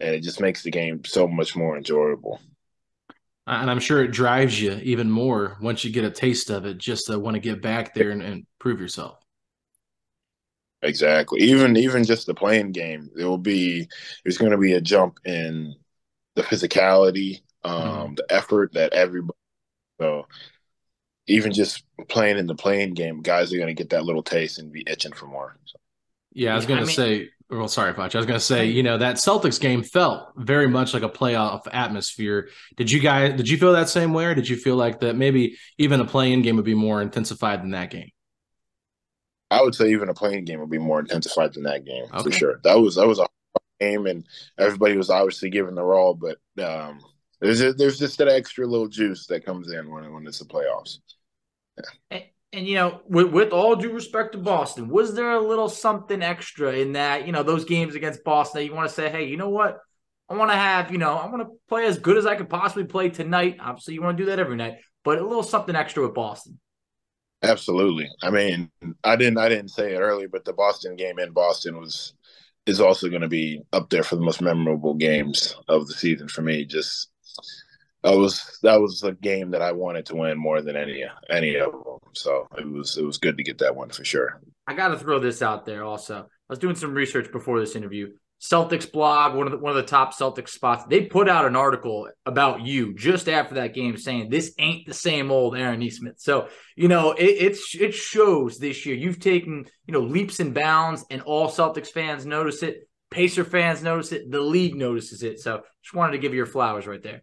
and 0.00 0.14
it 0.14 0.22
just 0.22 0.40
makes 0.40 0.62
the 0.62 0.70
game 0.70 1.04
so 1.04 1.26
much 1.28 1.56
more 1.56 1.76
enjoyable. 1.76 2.40
And 3.46 3.70
I'm 3.70 3.80
sure 3.80 4.04
it 4.04 4.12
drives 4.12 4.60
you 4.60 4.72
even 4.82 5.10
more 5.10 5.56
once 5.60 5.82
you 5.82 5.90
get 5.90 6.04
a 6.04 6.10
taste 6.10 6.50
of 6.50 6.66
it, 6.66 6.76
just 6.76 7.06
to 7.06 7.18
want 7.18 7.34
to 7.34 7.40
get 7.40 7.62
back 7.62 7.94
there 7.94 8.10
and, 8.10 8.22
and 8.22 8.46
prove 8.58 8.80
yourself. 8.80 9.18
Exactly. 10.82 11.40
Even 11.40 11.76
even 11.76 12.04
just 12.04 12.26
the 12.26 12.34
play-in 12.34 12.72
game, 12.72 13.10
there 13.14 13.26
will 13.26 13.38
be 13.38 13.88
there's 14.22 14.38
going 14.38 14.52
to 14.52 14.58
be 14.58 14.74
a 14.74 14.80
jump 14.80 15.18
in 15.24 15.74
the 16.38 16.44
physicality, 16.44 17.40
um, 17.64 17.82
mm-hmm. 17.82 18.14
the 18.14 18.26
effort 18.30 18.72
that 18.74 18.92
everybody. 18.92 19.36
So 20.00 20.26
even 21.26 21.52
just 21.52 21.84
playing 22.08 22.38
in 22.38 22.46
the 22.46 22.54
play-in 22.54 22.94
game, 22.94 23.20
guys 23.20 23.52
are 23.52 23.56
going 23.56 23.68
to 23.68 23.74
get 23.74 23.90
that 23.90 24.04
little 24.04 24.22
taste 24.22 24.58
and 24.58 24.72
be 24.72 24.84
itching 24.86 25.12
for 25.12 25.26
more. 25.26 25.58
So. 25.66 25.78
Yeah, 26.32 26.52
I 26.52 26.56
was 26.56 26.66
going 26.66 26.84
to 26.84 26.90
say. 26.90 27.30
Well, 27.50 27.66
sorry, 27.66 27.94
Facci. 27.94 28.14
I 28.14 28.18
was 28.18 28.26
going 28.26 28.38
to 28.38 28.44
say, 28.44 28.66
you 28.66 28.82
know, 28.82 28.98
that 28.98 29.16
Celtics 29.16 29.58
game 29.58 29.82
felt 29.82 30.28
very 30.36 30.68
much 30.68 30.92
like 30.92 31.02
a 31.02 31.08
playoff 31.08 31.62
atmosphere. 31.72 32.50
Did 32.76 32.90
you 32.92 33.00
guys? 33.00 33.36
Did 33.36 33.48
you 33.48 33.56
feel 33.56 33.72
that 33.72 33.88
same 33.88 34.12
way, 34.12 34.26
or 34.26 34.34
did 34.34 34.48
you 34.48 34.56
feel 34.56 34.76
like 34.76 35.00
that 35.00 35.16
maybe 35.16 35.56
even 35.78 36.00
a 36.00 36.04
play-in 36.04 36.42
game 36.42 36.56
would 36.56 36.64
be 36.64 36.74
more 36.74 37.02
intensified 37.02 37.62
than 37.62 37.70
that 37.70 37.90
game? 37.90 38.10
I 39.50 39.62
would 39.62 39.74
say 39.74 39.90
even 39.90 40.10
a 40.10 40.14
play-in 40.14 40.44
game 40.44 40.60
would 40.60 40.70
be 40.70 40.78
more 40.78 41.00
intensified 41.00 41.54
than 41.54 41.62
that 41.64 41.84
game 41.84 42.04
okay. 42.12 42.22
for 42.22 42.30
sure. 42.30 42.60
That 42.64 42.78
was 42.78 42.96
that 42.96 43.08
was 43.08 43.18
a 43.18 43.26
game, 43.80 44.06
and 44.06 44.26
everybody 44.58 44.96
was 44.96 45.10
obviously 45.10 45.50
giving 45.50 45.74
the 45.74 45.82
role. 45.82 46.14
but 46.14 46.38
um, 46.62 47.00
there's 47.40 47.60
a, 47.60 47.72
there's 47.72 47.98
just 47.98 48.18
that 48.18 48.28
extra 48.28 48.66
little 48.66 48.88
juice 48.88 49.26
that 49.26 49.44
comes 49.44 49.70
in 49.70 49.90
when 49.90 50.12
when 50.12 50.26
it's 50.26 50.38
the 50.38 50.44
playoffs. 50.44 50.98
Yeah. 52.10 52.20
And 52.52 52.66
you 52.66 52.76
know, 52.76 53.02
with, 53.06 53.26
with 53.26 53.52
all 53.52 53.76
due 53.76 53.92
respect 53.92 54.32
to 54.32 54.38
Boston, 54.38 54.88
was 54.88 55.14
there 55.14 55.32
a 55.32 55.40
little 55.40 55.68
something 55.68 56.22
extra 56.22 56.72
in 56.72 56.92
that, 56.92 57.26
you 57.26 57.32
know, 57.32 57.42
those 57.42 57.66
games 57.66 57.94
against 57.94 58.24
Boston 58.24 58.60
that 58.60 58.64
you 58.64 58.74
want 58.74 58.88
to 58.88 58.94
say, 58.94 59.10
hey, 59.10 59.24
you 59.24 59.36
know 59.36 59.50
what? 59.50 59.80
I 60.30 60.34
want 60.34 60.50
to 60.50 60.56
have, 60.56 60.90
you 60.90 60.96
know, 60.96 61.14
I 61.14 61.26
want 61.26 61.42
to 61.42 61.54
play 61.68 61.84
as 61.84 61.98
good 61.98 62.16
as 62.16 62.26
I 62.26 62.36
could 62.36 62.48
possibly 62.48 62.84
play 62.84 63.10
tonight. 63.10 63.58
Obviously, 63.60 63.94
you 63.94 64.02
want 64.02 64.16
to 64.16 64.22
do 64.22 64.30
that 64.30 64.38
every 64.38 64.56
night, 64.56 64.76
but 65.04 65.18
a 65.18 65.26
little 65.26 65.42
something 65.42 65.76
extra 65.76 66.02
with 66.02 66.14
Boston. 66.14 66.58
Absolutely. 67.42 68.08
I 68.22 68.30
mean, 68.30 68.70
I 69.04 69.16
didn't 69.16 69.38
I 69.38 69.48
didn't 69.48 69.68
say 69.68 69.94
it 69.94 69.98
earlier, 69.98 70.28
but 70.28 70.44
the 70.44 70.52
Boston 70.52 70.96
game 70.96 71.18
in 71.18 71.32
Boston 71.32 71.78
was 71.78 72.14
is 72.68 72.80
also 72.80 73.08
going 73.08 73.22
to 73.22 73.28
be 73.28 73.62
up 73.72 73.88
there 73.88 74.02
for 74.02 74.16
the 74.16 74.22
most 74.22 74.42
memorable 74.42 74.94
games 74.94 75.56
of 75.68 75.86
the 75.86 75.94
season 75.94 76.28
for 76.28 76.42
me. 76.42 76.64
Just 76.64 77.10
that 78.02 78.14
was 78.14 78.58
that 78.62 78.80
was 78.80 79.02
a 79.02 79.12
game 79.12 79.50
that 79.50 79.62
I 79.62 79.72
wanted 79.72 80.06
to 80.06 80.16
win 80.16 80.38
more 80.38 80.60
than 80.60 80.76
any 80.76 81.04
any 81.30 81.56
of 81.56 81.72
them. 81.72 81.82
So 82.14 82.46
it 82.56 82.68
was 82.70 82.96
it 82.96 83.04
was 83.04 83.18
good 83.18 83.36
to 83.38 83.42
get 83.42 83.58
that 83.58 83.74
one 83.74 83.88
for 83.88 84.04
sure. 84.04 84.40
I 84.66 84.74
got 84.74 84.88
to 84.88 84.98
throw 84.98 85.18
this 85.18 85.40
out 85.40 85.64
there 85.64 85.82
also. 85.82 86.18
I 86.20 86.52
was 86.52 86.58
doing 86.58 86.76
some 86.76 86.94
research 86.94 87.32
before 87.32 87.58
this 87.58 87.74
interview. 87.74 88.12
Celtics 88.40 88.90
blog, 88.90 89.34
one 89.34 89.46
of 89.46 89.52
the 89.52 89.58
one 89.58 89.70
of 89.70 89.76
the 89.76 89.82
top 89.82 90.14
Celtics 90.14 90.50
spots, 90.50 90.84
they 90.88 91.04
put 91.04 91.28
out 91.28 91.44
an 91.44 91.56
article 91.56 92.08
about 92.24 92.60
you 92.64 92.94
just 92.94 93.28
after 93.28 93.56
that 93.56 93.74
game 93.74 93.96
saying 93.96 94.30
this 94.30 94.54
ain't 94.58 94.86
the 94.86 94.94
same 94.94 95.32
old 95.32 95.56
Aaron 95.56 95.80
Nesmith. 95.80 96.20
So, 96.20 96.48
you 96.76 96.86
know, 96.86 97.12
it 97.12 97.24
it's 97.24 97.74
it 97.74 97.94
shows 97.94 98.58
this 98.58 98.86
year. 98.86 98.94
You've 98.94 99.18
taken, 99.18 99.64
you 99.86 99.92
know, 99.92 100.00
leaps 100.00 100.38
and 100.38 100.54
bounds, 100.54 101.04
and 101.10 101.20
all 101.22 101.48
Celtics 101.48 101.88
fans 101.88 102.26
notice 102.26 102.62
it. 102.62 102.88
Pacer 103.10 103.42
fans 103.42 103.82
notice 103.82 104.12
it. 104.12 104.30
The 104.30 104.40
league 104.40 104.76
notices 104.76 105.24
it. 105.24 105.40
So 105.40 105.62
just 105.82 105.94
wanted 105.94 106.12
to 106.12 106.18
give 106.18 106.32
you 106.32 106.36
your 106.36 106.46
flowers 106.46 106.86
right 106.86 107.02
there. 107.02 107.22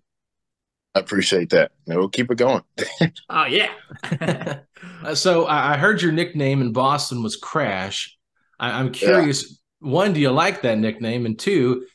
I 0.96 1.00
appreciate 1.00 1.52
that. 1.52 1.72
And 1.88 1.98
we'll 1.98 2.10
keep 2.10 2.30
it 2.30 2.38
going. 2.38 2.64
oh 3.30 3.46
yeah. 3.46 3.72
Uh, 5.04 5.16
so 5.16 5.48
I 5.48 5.78
heard 5.78 6.02
your 6.02 6.12
nickname 6.12 6.62
in 6.62 6.72
Boston 6.72 7.24
was 7.24 7.36
Crash. 7.36 8.18
I, 8.60 8.80
am 8.80 8.92
curious. 8.92 9.44
Yeah 9.44 9.56
one, 9.86 10.14
do 10.14 10.20
you 10.20 10.32
like 10.32 10.62
that 10.64 10.78
nickname? 10.78 11.26
And 11.26 11.38
two, 11.38 11.86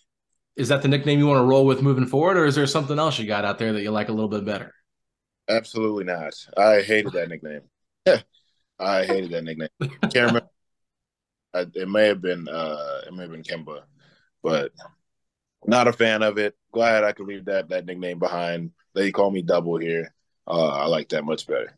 is 0.56 0.68
that 0.68 0.82
the 0.82 0.88
nickname 0.88 1.18
you 1.18 1.26
want 1.26 1.38
to 1.38 1.44
roll 1.44 1.66
with 1.66 1.82
moving 1.82 2.06
forward, 2.06 2.36
or 2.36 2.44
is 2.44 2.54
there 2.54 2.66
something 2.66 2.98
else 2.98 3.18
you 3.18 3.26
got 3.26 3.44
out 3.44 3.58
there 3.58 3.72
that 3.72 3.82
you 3.82 3.90
like 3.90 4.08
a 4.08 4.12
little 4.12 4.28
bit 4.28 4.44
better? 4.44 4.74
Absolutely 5.48 6.04
not. 6.04 6.34
I 6.56 6.82
hated 6.82 7.12
that 7.12 7.28
nickname. 7.28 7.62
I 8.78 9.04
hated 9.04 9.30
that 9.32 9.44
nickname. 9.44 9.68
I 9.80 9.86
can't 9.86 10.14
remember. 10.14 10.48
I, 11.54 11.66
it 11.74 11.88
may 11.88 12.06
have 12.06 12.20
been 12.22 12.46
uh, 12.48 13.00
it 13.06 13.12
may 13.12 13.22
have 13.22 13.32
been 13.32 13.42
Kemba, 13.42 13.82
but 14.42 14.70
not 15.66 15.88
a 15.88 15.92
fan 15.92 16.22
of 16.22 16.38
it. 16.38 16.54
Glad 16.72 17.02
I 17.02 17.12
could 17.12 17.26
leave 17.26 17.46
that 17.46 17.68
that 17.70 17.86
nickname 17.86 18.20
behind. 18.20 18.70
They 18.94 19.10
call 19.10 19.32
me 19.32 19.42
Double 19.42 19.76
here. 19.76 20.14
Uh, 20.46 20.68
I 20.68 20.86
like 20.86 21.08
that 21.08 21.24
much 21.24 21.46
better. 21.46 21.76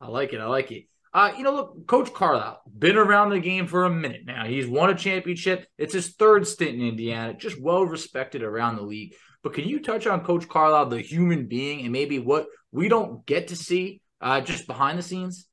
I 0.00 0.08
like 0.08 0.32
it. 0.32 0.40
I 0.40 0.46
like 0.46 0.70
it. 0.70 0.84
Uh, 1.16 1.32
you 1.34 1.42
know, 1.42 1.54
look, 1.54 1.86
Coach 1.86 2.12
Carlisle 2.12 2.60
been 2.78 2.98
around 2.98 3.30
the 3.30 3.40
game 3.40 3.66
for 3.66 3.86
a 3.86 3.90
minute 3.90 4.26
now. 4.26 4.44
He's 4.44 4.66
won 4.66 4.90
a 4.90 4.94
championship. 4.94 5.66
It's 5.78 5.94
his 5.94 6.10
third 6.10 6.46
stint 6.46 6.74
in 6.74 6.86
Indiana, 6.86 7.32
just 7.32 7.58
well 7.58 7.84
respected 7.84 8.42
around 8.42 8.76
the 8.76 8.82
league. 8.82 9.14
But 9.42 9.54
can 9.54 9.66
you 9.66 9.80
touch 9.80 10.06
on 10.06 10.26
Coach 10.26 10.46
Carlisle, 10.46 10.90
the 10.90 11.00
human 11.00 11.46
being, 11.46 11.80
and 11.80 11.90
maybe 11.90 12.18
what 12.18 12.48
we 12.70 12.90
don't 12.90 13.24
get 13.24 13.48
to 13.48 13.56
see 13.56 14.02
uh, 14.20 14.42
just 14.42 14.66
behind 14.66 14.98
the 14.98 15.02
scenes? 15.02 15.48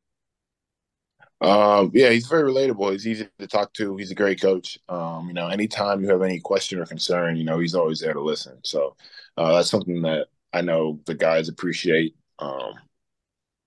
Um, 1.40 1.92
yeah, 1.94 2.10
he's 2.10 2.28
very 2.28 2.52
relatable. 2.52 2.92
He's 2.92 3.08
easy 3.08 3.30
to 3.40 3.48
talk 3.48 3.72
to. 3.76 3.96
He's 3.96 4.12
a 4.12 4.16
great 4.16 4.42
coach. 4.42 4.78
Um, 4.90 5.30
you 5.30 5.34
know, 5.34 5.48
anytime 5.48 6.04
you 6.04 6.10
have 6.10 6.24
any 6.24 6.42
question 6.42 6.78
or 6.78 6.86
concern, 6.86 7.38
you 7.38 7.46
know, 7.46 7.60
he's 7.60 7.74
always 7.74 8.02
there 8.02 8.14
to 8.14 8.22
listen. 8.22 8.60
So 8.66 8.98
uh, 9.38 9.54
that's 9.54 9.70
something 9.70 10.02
that 10.02 10.28
I 10.52 10.60
know 10.60 11.00
the 11.06 11.16
guys 11.16 11.48
appreciate. 11.48 12.16
Um, 12.38 12.74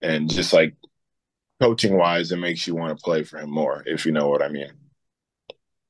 and 0.02 0.30
just 0.30 0.52
like 0.52 0.74
coaching 1.60 1.96
wise, 1.96 2.32
it 2.32 2.36
makes 2.36 2.66
you 2.66 2.74
want 2.74 2.96
to 2.96 3.02
play 3.02 3.22
for 3.22 3.38
him 3.38 3.50
more, 3.50 3.82
if 3.86 4.06
you 4.06 4.12
know 4.12 4.28
what 4.28 4.42
I 4.42 4.48
mean. 4.48 4.72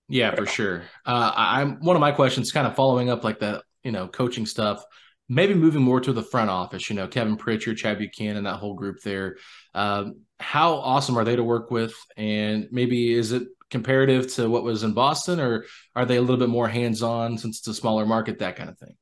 Yeah, 0.09 0.35
for 0.35 0.47
sure. 0.47 0.85
Uh, 1.05 1.33
I'm 1.35 1.81
one 1.81 1.97
of 1.97 2.01
my 2.01 2.13
questions, 2.13 2.53
kind 2.53 2.67
of 2.67 2.77
following 2.77 3.11
up 3.11 3.25
like 3.25 3.41
the 3.41 3.63
you 3.83 3.93
know 3.93 4.09
coaching 4.09 4.47
stuff. 4.47 4.85
Maybe 5.29 5.55
moving 5.55 5.83
more 5.83 6.01
to 6.01 6.13
the 6.13 6.23
front 6.23 6.51
office. 6.51 6.89
You 6.89 6.95
know, 6.95 7.09
Kevin 7.09 7.37
Pritchard, 7.37 7.77
Chad 7.77 7.99
Buchanan, 7.99 8.37
and 8.37 8.47
that 8.47 8.57
whole 8.57 8.75
group 8.75 9.01
there. 9.03 9.37
Um, 9.75 10.21
how 10.39 10.75
awesome 10.75 11.19
are 11.19 11.25
they 11.25 11.35
to 11.35 11.43
work 11.43 11.71
with? 11.71 11.95
And 12.17 12.69
maybe 12.71 13.13
is 13.13 13.33
it 13.33 13.49
comparative 13.71 14.33
to 14.35 14.49
what 14.49 14.63
was 14.63 14.85
in 14.85 14.93
Boston, 14.93 15.41
or 15.41 15.65
are 15.97 16.05
they 16.07 16.17
a 16.17 16.21
little 16.21 16.37
bit 16.37 16.49
more 16.49 16.69
hands 16.69 17.03
on 17.03 17.39
since 17.39 17.59
it's 17.59 17.69
a 17.69 17.75
smaller 17.75 18.07
market, 18.07 18.39
that 18.39 18.55
kind 18.55 18.71
of 18.71 18.79
thing? 18.79 18.97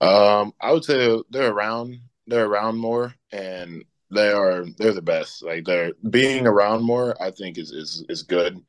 Um, 0.00 0.52
I 0.60 0.72
would 0.72 0.84
say 0.84 1.22
they're 1.30 1.52
around. 1.52 2.00
They're 2.26 2.46
around 2.46 2.78
more, 2.78 3.14
and 3.30 3.84
they 4.10 4.30
are 4.30 4.64
they're 4.76 4.92
the 4.92 5.02
best. 5.02 5.42
Like 5.42 5.64
they're 5.64 5.92
being 6.08 6.46
around 6.46 6.82
more, 6.82 7.20
I 7.22 7.30
think 7.30 7.58
is 7.58 7.70
is 7.70 8.04
is 8.08 8.22
good. 8.22 8.60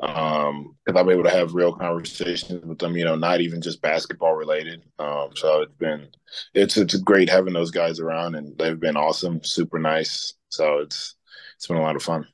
Um, 0.00 0.76
because 0.84 1.00
I'm 1.00 1.08
able 1.08 1.22
to 1.24 1.30
have 1.30 1.54
real 1.54 1.72
conversations 1.72 2.64
with 2.64 2.78
them, 2.78 2.96
you 2.96 3.04
know, 3.04 3.14
not 3.14 3.40
even 3.40 3.60
just 3.60 3.80
basketball 3.80 4.34
related. 4.34 4.82
Um, 4.98 5.30
so 5.34 5.62
it's 5.62 5.74
been 5.74 6.08
it's 6.52 6.76
it's 6.76 6.96
great 6.96 7.28
having 7.28 7.54
those 7.54 7.70
guys 7.70 8.00
around 8.00 8.34
and 8.34 8.56
they've 8.58 8.78
been 8.78 8.96
awesome, 8.96 9.42
super 9.44 9.78
nice. 9.78 10.34
So 10.48 10.78
it's 10.78 11.14
it's 11.56 11.66
been 11.66 11.76
a 11.76 11.82
lot 11.82 11.96
of 11.96 12.02
fun. 12.02 12.26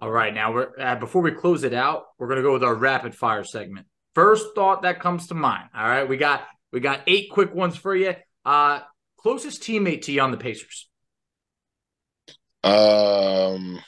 All 0.00 0.10
right, 0.10 0.32
now 0.32 0.52
we're 0.52 0.70
uh, 0.78 0.96
before 0.96 1.22
we 1.22 1.30
close 1.30 1.64
it 1.64 1.74
out, 1.74 2.04
we're 2.18 2.28
gonna 2.28 2.42
go 2.42 2.52
with 2.52 2.64
our 2.64 2.74
rapid 2.74 3.14
fire 3.14 3.44
segment. 3.44 3.86
First 4.14 4.54
thought 4.54 4.82
that 4.82 5.00
comes 5.00 5.28
to 5.28 5.34
mind. 5.34 5.68
All 5.74 5.86
right, 5.86 6.08
we 6.08 6.16
got 6.16 6.42
we 6.72 6.80
got 6.80 7.02
eight 7.06 7.30
quick 7.30 7.54
ones 7.54 7.76
for 7.76 7.94
you. 7.94 8.14
Uh, 8.44 8.80
closest 9.18 9.62
teammate 9.62 10.02
to 10.02 10.12
you 10.12 10.20
on 10.20 10.30
the 10.30 10.36
Pacers. 10.36 10.89
Um, 12.62 13.80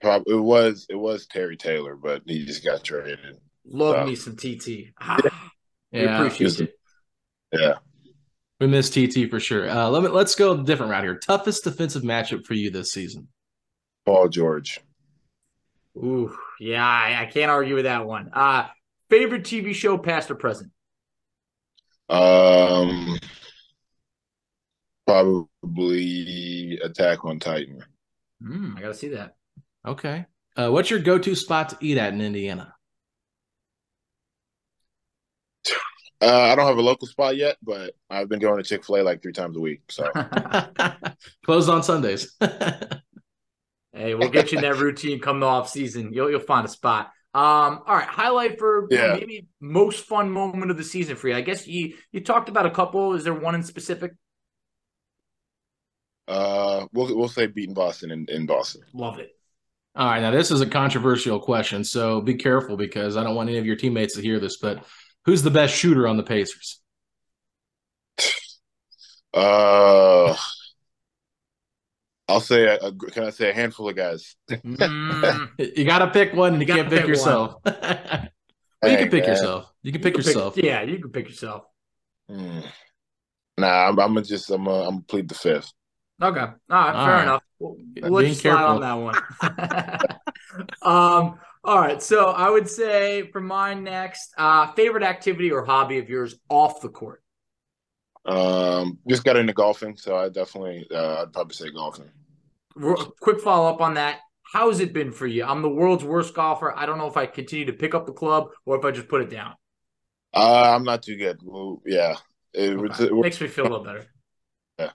probably 0.00 0.34
it 0.34 0.40
was 0.40 0.86
it 0.88 0.96
was 0.96 1.26
Terry 1.26 1.56
Taylor, 1.56 1.96
but 1.96 2.22
he 2.26 2.44
just 2.44 2.64
got 2.64 2.82
traded. 2.82 3.38
Love 3.66 3.96
so. 3.96 4.06
me 4.06 4.16
some 4.16 4.36
TT. 4.36 4.92
Ah, 5.00 5.18
yeah, 5.92 6.24
appreciate 6.24 6.68
it. 6.68 6.78
Yeah, 7.52 7.74
we 8.60 8.66
miss 8.66 8.90
TT 8.90 9.28
for 9.30 9.40
sure. 9.40 9.68
Uh, 9.68 9.88
let 9.88 10.02
me 10.02 10.08
let's 10.08 10.34
go 10.34 10.52
a 10.52 10.64
different 10.64 10.92
route 10.92 11.04
here. 11.04 11.18
Toughest 11.18 11.64
defensive 11.64 12.02
matchup 12.02 12.46
for 12.46 12.54
you 12.54 12.70
this 12.70 12.92
season? 12.92 13.28
Paul 14.06 14.28
George. 14.28 14.80
Ooh, 15.96 16.36
yeah, 16.58 16.84
I, 16.84 17.22
I 17.22 17.26
can't 17.26 17.50
argue 17.50 17.74
with 17.74 17.84
that 17.84 18.06
one. 18.06 18.30
Uh 18.32 18.66
favorite 19.10 19.44
TV 19.44 19.74
show, 19.74 19.96
past 19.98 20.30
or 20.30 20.34
present? 20.34 20.70
Um, 22.08 23.18
Probably 25.06 25.44
Attack 26.82 27.24
on 27.24 27.38
Titan. 27.38 27.82
Mm, 28.42 28.76
I 28.76 28.80
gotta 28.80 28.94
see 28.94 29.08
that. 29.08 29.36
Okay. 29.86 30.26
Uh, 30.56 30.70
what's 30.70 30.90
your 30.90 31.00
go-to 31.00 31.34
spot 31.34 31.70
to 31.70 31.76
eat 31.80 31.98
at 31.98 32.12
in 32.12 32.20
Indiana? 32.20 32.74
Uh, 36.20 36.50
I 36.50 36.54
don't 36.54 36.66
have 36.66 36.78
a 36.78 36.82
local 36.82 37.06
spot 37.06 37.36
yet, 37.36 37.56
but 37.62 37.94
I've 38.08 38.28
been 38.28 38.38
going 38.38 38.56
to 38.56 38.62
Chick 38.62 38.84
Fil 38.84 38.96
A 38.96 39.02
like 39.02 39.20
three 39.20 39.32
times 39.32 39.56
a 39.56 39.60
week. 39.60 39.82
So 39.90 40.10
closed 41.44 41.68
on 41.68 41.82
Sundays. 41.82 42.34
hey, 43.92 44.14
we'll 44.14 44.30
get 44.30 44.50
you 44.50 44.58
in 44.58 44.62
that 44.62 44.78
routine 44.78 45.20
come 45.20 45.40
the 45.40 45.46
off 45.46 45.68
season. 45.68 46.12
You'll 46.14 46.30
you'll 46.30 46.40
find 46.40 46.64
a 46.64 46.70
spot. 46.70 47.10
Um, 47.34 47.82
all 47.86 47.96
right, 47.96 48.08
highlight 48.08 48.58
for 48.58 48.86
yeah. 48.90 49.16
maybe 49.18 49.48
most 49.60 50.04
fun 50.06 50.30
moment 50.30 50.70
of 50.70 50.76
the 50.76 50.84
season 50.84 51.16
for 51.16 51.28
you. 51.28 51.34
I 51.34 51.40
guess 51.40 51.66
you 51.66 51.94
you 52.10 52.20
talked 52.22 52.48
about 52.48 52.64
a 52.64 52.70
couple. 52.70 53.14
Is 53.14 53.24
there 53.24 53.34
one 53.34 53.54
in 53.54 53.62
specific? 53.62 54.12
Uh, 56.26 56.86
we'll 56.92 57.16
we'll 57.16 57.28
say 57.28 57.46
beating 57.46 57.74
Boston 57.74 58.10
in, 58.10 58.26
in 58.28 58.46
Boston. 58.46 58.82
Love 58.92 59.18
it. 59.18 59.30
All 59.96 60.08
right, 60.08 60.20
now 60.20 60.32
this 60.32 60.50
is 60.50 60.60
a 60.60 60.66
controversial 60.66 61.38
question, 61.38 61.84
so 61.84 62.20
be 62.20 62.34
careful 62.34 62.76
because 62.76 63.16
I 63.16 63.22
don't 63.22 63.36
want 63.36 63.48
any 63.48 63.58
of 63.58 63.66
your 63.66 63.76
teammates 63.76 64.14
to 64.16 64.22
hear 64.22 64.40
this. 64.40 64.56
But 64.56 64.84
who's 65.24 65.42
the 65.42 65.50
best 65.50 65.74
shooter 65.74 66.08
on 66.08 66.16
the 66.16 66.22
Pacers? 66.22 66.80
Uh, 69.36 70.36
I'll 72.28 72.40
say 72.40 72.66
a, 72.66 72.76
a, 72.76 72.92
can 72.92 73.24
I 73.24 73.30
say 73.30 73.50
a 73.50 73.52
handful 73.52 73.88
of 73.88 73.96
guys? 73.96 74.36
mm, 74.48 75.48
you 75.76 75.84
got 75.84 75.98
to 75.98 76.10
pick 76.10 76.32
one. 76.34 76.54
You, 76.54 76.60
you 76.60 76.66
can't 76.66 76.88
pick, 76.88 77.00
pick 77.00 77.08
yourself. 77.08 77.56
well, 77.64 78.28
you 78.84 78.96
can 78.96 79.10
pick 79.10 79.24
man. 79.24 79.30
yourself. 79.30 79.72
You 79.82 79.92
can 79.92 80.00
pick 80.00 80.16
you 80.16 80.22
can 80.22 80.28
yourself. 80.28 80.54
Pick, 80.54 80.64
yeah, 80.64 80.82
you 80.82 81.00
can 81.00 81.10
pick 81.10 81.28
yourself. 81.28 81.64
Mm. 82.30 82.64
Nah, 83.58 83.88
I'm, 83.88 83.98
I'm 83.98 84.14
gonna 84.14 84.22
just 84.22 84.50
I'm 84.50 84.64
gonna, 84.64 84.82
I'm 84.84 84.90
gonna 84.90 85.02
plead 85.02 85.28
the 85.28 85.34
fifth. 85.34 85.72
Okay. 86.22 86.40
All 86.40 86.48
right. 86.70 86.94
All 86.94 87.06
fair 87.06 87.14
right. 87.14 87.22
enough. 87.22 87.42
We'll, 87.58 87.76
we'll 88.02 88.26
just 88.26 88.42
slide 88.42 88.62
on 88.62 88.80
that 88.80 88.94
one. 88.94 89.14
um. 90.82 91.38
All 91.64 91.80
right. 91.80 92.02
So 92.02 92.26
I 92.26 92.50
would 92.50 92.68
say 92.68 93.30
for 93.32 93.40
mine 93.40 93.84
next, 93.84 94.32
uh, 94.36 94.72
favorite 94.72 95.02
activity 95.02 95.50
or 95.50 95.64
hobby 95.64 95.98
of 95.98 96.08
yours 96.08 96.36
off 96.48 96.80
the 96.80 96.90
court. 96.90 97.22
Um, 98.26 98.98
just 99.08 99.24
got 99.24 99.36
into 99.36 99.52
golfing, 99.52 99.96
so 99.96 100.16
I 100.16 100.28
definitely, 100.28 100.86
uh, 100.90 101.22
I'd 101.22 101.32
probably 101.32 101.54
say 101.54 101.70
golfing. 101.70 102.10
Quick 103.20 103.40
follow 103.40 103.68
up 103.68 103.80
on 103.80 103.94
that. 103.94 104.20
How's 104.42 104.80
it 104.80 104.92
been 104.92 105.12
for 105.12 105.26
you? 105.26 105.44
I'm 105.44 105.62
the 105.62 105.68
world's 105.68 106.04
worst 106.04 106.34
golfer. 106.34 106.76
I 106.76 106.86
don't 106.86 106.98
know 106.98 107.06
if 107.06 107.16
I 107.16 107.26
continue 107.26 107.66
to 107.66 107.72
pick 107.72 107.94
up 107.94 108.06
the 108.06 108.12
club 108.12 108.48
or 108.64 108.78
if 108.78 108.84
I 108.84 108.90
just 108.90 109.08
put 109.08 109.20
it 109.20 109.30
down. 109.30 109.54
Uh, 110.32 110.74
I'm 110.74 110.84
not 110.84 111.02
too 111.02 111.16
good. 111.16 111.40
Well, 111.42 111.82
yeah, 111.86 112.16
it, 112.52 112.76
okay. 112.76 113.04
it, 113.04 113.12
makes 113.12 113.40
me 113.40 113.48
feel 113.48 113.64
a 113.64 113.68
little 113.68 113.84
better. 113.84 114.06
Yeah. 114.78 114.90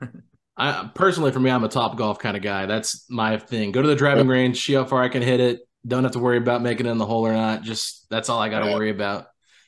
I 0.56 0.90
personally, 0.94 1.32
for 1.32 1.40
me, 1.40 1.50
I'm 1.50 1.64
a 1.64 1.68
top 1.68 1.96
golf 1.96 2.18
kind 2.18 2.36
of 2.36 2.42
guy. 2.42 2.66
That's 2.66 3.08
my 3.10 3.36
thing. 3.38 3.72
Go 3.72 3.82
to 3.82 3.88
the 3.88 3.94
driving 3.94 4.28
range, 4.28 4.64
see 4.64 4.72
how 4.72 4.84
far 4.84 5.02
I 5.02 5.08
can 5.08 5.22
hit 5.22 5.40
it. 5.40 5.60
Don't 5.86 6.04
have 6.04 6.12
to 6.12 6.18
worry 6.18 6.38
about 6.38 6.62
making 6.62 6.86
it 6.86 6.90
in 6.90 6.98
the 6.98 7.06
hole 7.06 7.26
or 7.26 7.32
not. 7.32 7.62
Just 7.62 8.06
that's 8.10 8.28
all 8.28 8.40
I 8.40 8.48
got 8.48 8.60
to 8.60 8.72
worry 8.72 8.90
about. 8.90 9.26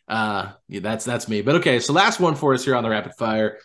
Uh, 0.09 0.53
yeah, 0.68 0.81
that's 0.81 1.05
that's 1.05 1.29
me. 1.29 1.42
But 1.42 1.57
okay, 1.57 1.81
so 1.81 1.92
last 1.92 2.18
one 2.18 2.35
for 2.35 2.55
us 2.55 2.64
here 2.64 2.74
on 2.74 2.83
the 2.83 2.90
rapid 2.90 3.12
fire. 3.18 3.59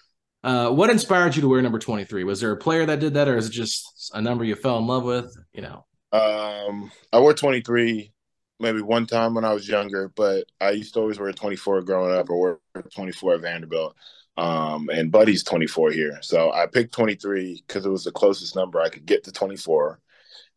Uh, 0.44 0.70
what 0.70 0.90
inspired 0.90 1.36
you 1.36 1.42
to 1.42 1.48
wear 1.48 1.62
number 1.62 1.80
23? 1.80 2.26
Was 2.26 2.42
there 2.42 2.52
a 2.52 2.58
player 2.58 2.86
that 2.86 3.00
did 3.00 3.14
that, 3.14 3.30
or 3.30 3.38
is 3.38 3.48
it 3.48 3.54
just 3.54 4.12
a 4.14 4.22
number 4.22 4.44
you 4.44 4.56
fell 4.56 4.78
in 4.78 4.86
love 4.86 5.06
with? 5.06 5.34
You 5.54 5.62
know, 5.62 5.86
um, 6.12 6.92
I 7.14 7.20
wore 7.20 7.34
23 7.34 8.12
maybe 8.60 8.82
one 8.82 9.06
time 9.06 9.34
when 9.34 9.46
I 9.46 9.54
was 9.54 9.68
younger, 9.68 10.12
but 10.16 10.46
I 10.60 10.72
used 10.72 10.94
to 10.94 11.02
always 11.02 11.20
wear 11.20 11.32
24 11.32 11.82
growing 11.84 12.16
up 12.16 12.30
or 12.30 12.60
wear 12.74 12.84
24 12.96 13.36
at 13.36 13.42
Vanderbilt. 13.42 13.96
Um, 14.36 14.90
and 14.90 15.12
Buddy's 15.12 15.44
24 15.44 15.92
here. 15.92 16.18
So 16.22 16.52
I 16.52 16.66
picked 16.66 16.94
23 16.94 17.64
because 17.68 17.86
it 17.86 17.90
was 17.90 18.04
the 18.04 18.12
closest 18.12 18.56
number 18.56 18.82
I 18.82 18.90
could 18.90 19.06
get 19.06 19.24
to 19.26 19.32
24. 19.32 20.00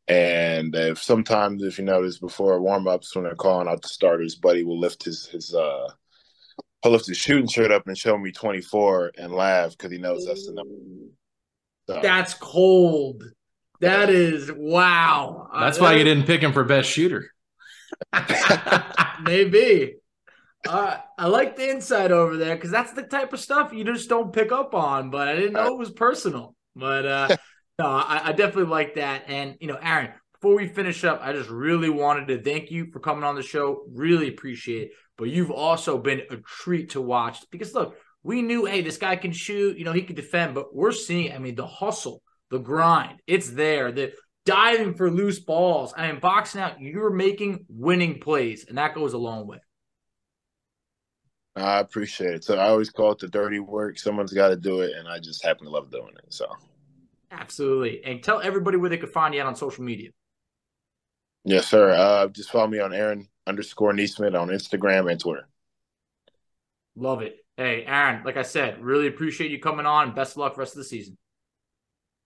And 0.08 0.74
if 0.74 1.02
sometimes, 1.02 1.62
if 1.62 1.78
you 1.78 1.84
notice, 1.84 2.18
before 2.18 2.60
warm 2.60 2.86
ups 2.86 3.14
when 3.14 3.24
they're 3.24 3.34
calling 3.34 3.68
out 3.68 3.82
the 3.82 3.88
starters, 3.88 4.36
Buddy 4.36 4.62
will 4.62 4.78
lift 4.78 5.04
his 5.04 5.26
his 5.26 5.52
uh 5.52 5.88
he'll 6.82 6.92
lift 6.92 7.06
his 7.06 7.16
shooting 7.16 7.48
shirt 7.48 7.72
up 7.72 7.86
and 7.86 7.98
show 7.98 8.16
me 8.16 8.30
24 8.30 9.12
and 9.18 9.32
laugh 9.32 9.72
because 9.72 9.90
he 9.90 9.98
knows 9.98 10.24
that's 10.24 10.46
the 10.46 10.52
number. 10.52 10.74
So. 11.88 12.00
That's 12.02 12.34
cold. 12.34 13.24
That 13.80 14.08
is 14.08 14.50
wow. 14.52 15.48
That's 15.58 15.78
uh, 15.78 15.82
why 15.82 15.94
you 15.94 16.04
didn't 16.04 16.26
pick 16.26 16.40
him 16.40 16.52
for 16.52 16.64
best 16.64 16.88
shooter. 16.88 17.30
Maybe. 19.22 19.96
Uh, 20.68 20.98
I 21.18 21.26
like 21.26 21.56
the 21.56 21.70
inside 21.70 22.12
over 22.12 22.36
there 22.36 22.54
because 22.54 22.70
that's 22.70 22.92
the 22.92 23.02
type 23.02 23.32
of 23.32 23.40
stuff 23.40 23.72
you 23.72 23.84
just 23.84 24.08
don't 24.08 24.32
pick 24.32 24.52
up 24.52 24.74
on. 24.74 25.10
But 25.10 25.28
I 25.28 25.36
didn't 25.36 25.54
know 25.54 25.74
it 25.74 25.78
was 25.78 25.90
personal. 25.90 26.54
But 26.74 27.06
uh, 27.06 27.28
no, 27.78 27.86
I, 27.86 28.28
I 28.28 28.32
definitely 28.32 28.70
like 28.70 28.94
that. 28.94 29.24
And 29.28 29.56
you 29.60 29.68
know, 29.68 29.78
Aaron, 29.80 30.12
before 30.34 30.56
we 30.56 30.68
finish 30.68 31.04
up, 31.04 31.20
I 31.22 31.32
just 31.32 31.50
really 31.50 31.90
wanted 31.90 32.28
to 32.28 32.42
thank 32.42 32.70
you 32.70 32.90
for 32.92 33.00
coming 33.00 33.24
on 33.24 33.34
the 33.34 33.42
show. 33.42 33.84
Really 33.92 34.28
appreciate 34.28 34.82
it. 34.82 34.90
But 35.18 35.30
you've 35.30 35.50
also 35.50 35.98
been 35.98 36.22
a 36.30 36.36
treat 36.36 36.90
to 36.90 37.00
watch 37.00 37.38
because 37.50 37.74
look, 37.74 37.96
we 38.22 38.42
knew, 38.42 38.64
hey, 38.64 38.82
this 38.82 38.98
guy 38.98 39.16
can 39.16 39.32
shoot, 39.32 39.78
you 39.78 39.84
know, 39.84 39.92
he 39.92 40.02
can 40.02 40.16
defend, 40.16 40.54
but 40.54 40.74
we're 40.74 40.92
seeing, 40.92 41.32
I 41.32 41.38
mean, 41.38 41.54
the 41.54 41.66
hustle, 41.66 42.22
the 42.50 42.58
grind, 42.58 43.20
it's 43.26 43.50
there. 43.50 43.92
The 43.92 44.12
diving 44.46 44.94
for 44.94 45.10
loose 45.10 45.38
balls. 45.38 45.92
I 45.96 46.10
mean, 46.10 46.20
boxing 46.20 46.60
out, 46.60 46.80
you're 46.80 47.10
making 47.10 47.66
winning 47.68 48.20
plays, 48.20 48.64
and 48.68 48.78
that 48.78 48.94
goes 48.94 49.12
a 49.12 49.18
long 49.18 49.46
way. 49.46 49.58
I 51.56 51.80
appreciate 51.80 52.34
it. 52.34 52.44
So 52.44 52.56
I 52.56 52.68
always 52.68 52.90
call 52.90 53.12
it 53.12 53.18
the 53.18 53.28
dirty 53.28 53.60
work. 53.60 53.98
Someone's 53.98 54.32
got 54.32 54.48
to 54.48 54.56
do 54.56 54.80
it, 54.80 54.92
and 54.96 55.08
I 55.08 55.18
just 55.18 55.44
happen 55.44 55.64
to 55.64 55.70
love 55.70 55.90
doing 55.90 56.12
it. 56.16 56.32
So 56.32 56.46
absolutely, 57.30 58.04
and 58.04 58.22
tell 58.22 58.40
everybody 58.40 58.76
where 58.76 58.90
they 58.90 58.98
could 58.98 59.12
find 59.12 59.34
you 59.34 59.40
out 59.40 59.46
on 59.46 59.56
social 59.56 59.84
media. 59.84 60.10
Yes, 61.44 61.66
sir. 61.68 61.90
Uh, 61.92 62.28
just 62.28 62.50
follow 62.50 62.66
me 62.66 62.80
on 62.80 62.92
Aaron 62.92 63.28
underscore 63.46 63.92
Nesmith 63.92 64.34
on 64.34 64.48
Instagram 64.48 65.10
and 65.10 65.20
Twitter. 65.20 65.48
Love 66.96 67.22
it. 67.22 67.36
Hey, 67.56 67.84
Aaron, 67.86 68.22
like 68.24 68.36
I 68.36 68.42
said, 68.42 68.82
really 68.82 69.06
appreciate 69.06 69.50
you 69.50 69.58
coming 69.58 69.86
on. 69.86 70.14
Best 70.14 70.32
of 70.32 70.38
luck 70.38 70.58
rest 70.58 70.72
of 70.72 70.78
the 70.78 70.84
season. 70.84 71.16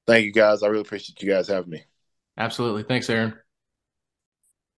Thank 0.06 0.24
you, 0.24 0.32
guys. 0.32 0.62
I 0.62 0.68
really 0.68 0.80
appreciate 0.80 1.22
you 1.22 1.28
guys 1.28 1.48
having 1.48 1.70
me. 1.70 1.84
Absolutely. 2.36 2.82
Thanks, 2.82 3.08
Aaron. 3.10 3.34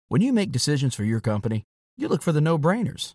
When 0.08 0.20
you 0.20 0.32
make 0.32 0.52
decisions 0.52 0.94
for 0.94 1.04
your 1.04 1.20
company, 1.20 1.64
you 1.96 2.08
look 2.08 2.20
for 2.22 2.32
the 2.32 2.40
no 2.40 2.58
brainers. 2.58 3.14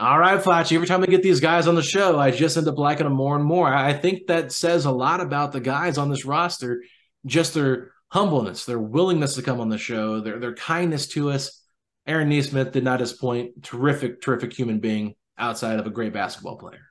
All 0.00 0.18
right, 0.18 0.40
Facci. 0.40 0.76
Every 0.76 0.86
time 0.86 1.02
I 1.02 1.06
get 1.06 1.22
these 1.22 1.40
guys 1.40 1.66
on 1.66 1.74
the 1.74 1.82
show, 1.82 2.18
I 2.18 2.30
just 2.30 2.56
end 2.56 2.66
up 2.66 2.78
liking 2.78 3.04
them 3.04 3.12
more 3.12 3.36
and 3.36 3.44
more. 3.44 3.68
I 3.70 3.92
think 3.92 4.28
that 4.28 4.50
says 4.50 4.86
a 4.86 4.90
lot 4.90 5.20
about 5.20 5.52
the 5.52 5.60
guys 5.60 5.98
on 5.98 6.08
this 6.08 6.24
roster, 6.24 6.82
just 7.26 7.52
their 7.52 7.92
humbleness, 8.08 8.64
their 8.64 8.78
willingness 8.78 9.34
to 9.34 9.42
come 9.42 9.60
on 9.60 9.68
the 9.68 9.76
show, 9.76 10.22
their 10.22 10.38
their 10.38 10.54
kindness 10.54 11.06
to 11.08 11.30
us. 11.30 11.62
Aaron 12.06 12.30
Nesmith 12.30 12.72
did 12.72 12.82
not 12.82 13.00
disappoint. 13.00 13.62
Terrific, 13.62 14.22
terrific 14.22 14.54
human 14.54 14.80
being 14.80 15.16
outside 15.36 15.78
of 15.78 15.86
a 15.86 15.90
great 15.90 16.14
basketball 16.14 16.56
player. 16.56 16.86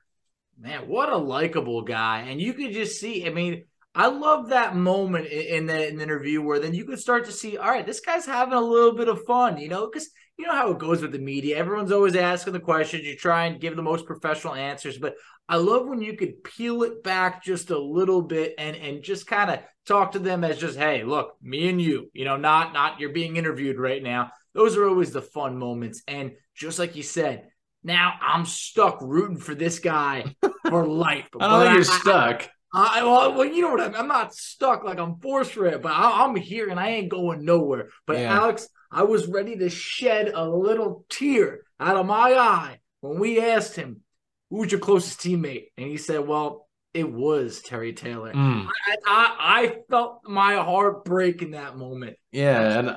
Man, 0.56 0.86
what 0.86 1.08
a 1.08 1.16
likable 1.16 1.82
guy. 1.82 2.26
And 2.28 2.40
you 2.40 2.54
could 2.54 2.72
just 2.72 3.00
see, 3.00 3.26
I 3.26 3.30
mean, 3.30 3.64
I 3.94 4.06
love 4.06 4.50
that 4.50 4.76
moment 4.76 5.26
in, 5.26 5.66
the, 5.66 5.88
in 5.88 5.96
the 5.96 6.02
interview 6.02 6.42
where 6.42 6.60
then 6.60 6.74
you 6.74 6.84
can 6.84 6.96
start 6.96 7.24
to 7.24 7.32
see, 7.32 7.56
all 7.56 7.70
right, 7.70 7.84
this 7.84 8.00
guy's 8.00 8.24
having 8.24 8.54
a 8.54 8.60
little 8.60 8.94
bit 8.94 9.08
of 9.08 9.24
fun, 9.24 9.58
you 9.58 9.68
know, 9.68 9.88
because 9.90 10.08
you 10.38 10.46
know 10.46 10.52
how 10.52 10.70
it 10.70 10.78
goes 10.78 11.02
with 11.02 11.12
the 11.12 11.18
media. 11.18 11.58
Everyone's 11.58 11.92
always 11.92 12.16
asking 12.16 12.52
the 12.52 12.60
questions. 12.60 13.04
You 13.04 13.16
try 13.16 13.46
and 13.46 13.60
give 13.60 13.76
the 13.76 13.82
most 13.82 14.06
professional 14.06 14.54
answers, 14.54 14.96
but 14.96 15.14
I 15.48 15.56
love 15.56 15.86
when 15.86 16.00
you 16.00 16.16
could 16.16 16.44
peel 16.44 16.84
it 16.84 17.02
back 17.02 17.42
just 17.42 17.70
a 17.70 17.78
little 17.78 18.22
bit 18.22 18.54
and 18.56 18.76
and 18.76 19.02
just 19.02 19.26
kind 19.26 19.50
of 19.50 19.58
talk 19.84 20.12
to 20.12 20.18
them 20.20 20.44
as 20.44 20.58
just, 20.58 20.78
hey, 20.78 21.02
look, 21.02 21.34
me 21.42 21.68
and 21.68 21.82
you, 21.82 22.08
you 22.14 22.24
know, 22.24 22.36
not 22.36 22.72
not 22.72 23.00
you're 23.00 23.12
being 23.12 23.36
interviewed 23.36 23.78
right 23.78 24.02
now. 24.02 24.30
Those 24.54 24.76
are 24.76 24.88
always 24.88 25.10
the 25.10 25.20
fun 25.20 25.58
moments. 25.58 26.02
And 26.06 26.32
just 26.54 26.78
like 26.78 26.96
you 26.96 27.02
said, 27.02 27.48
now 27.82 28.14
I'm 28.22 28.46
stuck 28.46 29.02
rooting 29.02 29.38
for 29.38 29.54
this 29.54 29.78
guy 29.80 30.36
for 30.68 30.86
life. 30.86 31.26
I 31.38 31.48
don't 31.48 31.62
think 31.64 31.74
you're 31.74 31.84
stuck. 31.84 32.48
I, 32.72 33.02
well, 33.02 33.34
well, 33.34 33.46
you 33.46 33.62
know 33.62 33.72
what 33.72 33.80
I 33.80 33.88
mean. 33.88 33.96
I'm 33.96 34.08
not 34.08 34.34
stuck 34.34 34.84
like 34.84 34.98
I'm 34.98 35.18
forced 35.18 35.52
for 35.52 35.66
it, 35.66 35.82
but 35.82 35.92
I, 35.92 36.24
am 36.24 36.36
here 36.36 36.68
and 36.68 36.78
I 36.78 36.90
ain't 36.90 37.08
going 37.08 37.44
nowhere. 37.44 37.88
But 38.06 38.18
yeah. 38.18 38.34
Alex, 38.34 38.68
I 38.92 39.02
was 39.02 39.26
ready 39.26 39.56
to 39.56 39.68
shed 39.68 40.30
a 40.34 40.48
little 40.48 41.04
tear 41.08 41.60
out 41.80 41.96
of 41.96 42.06
my 42.06 42.34
eye 42.34 42.78
when 43.00 43.18
we 43.18 43.40
asked 43.40 43.74
him, 43.74 44.02
"Who's 44.50 44.70
your 44.70 44.80
closest 44.80 45.20
teammate?" 45.20 45.66
And 45.76 45.88
he 45.88 45.96
said, 45.96 46.26
"Well, 46.26 46.68
it 46.94 47.10
was 47.10 47.60
Terry 47.60 47.92
Taylor." 47.92 48.32
Mm. 48.32 48.68
I, 48.86 48.96
I, 49.04 49.36
I 49.38 49.76
felt 49.90 50.20
my 50.24 50.54
heart 50.54 51.04
break 51.04 51.42
in 51.42 51.52
that 51.52 51.76
moment. 51.76 52.16
Yeah, 52.30 52.78
and 52.78 52.90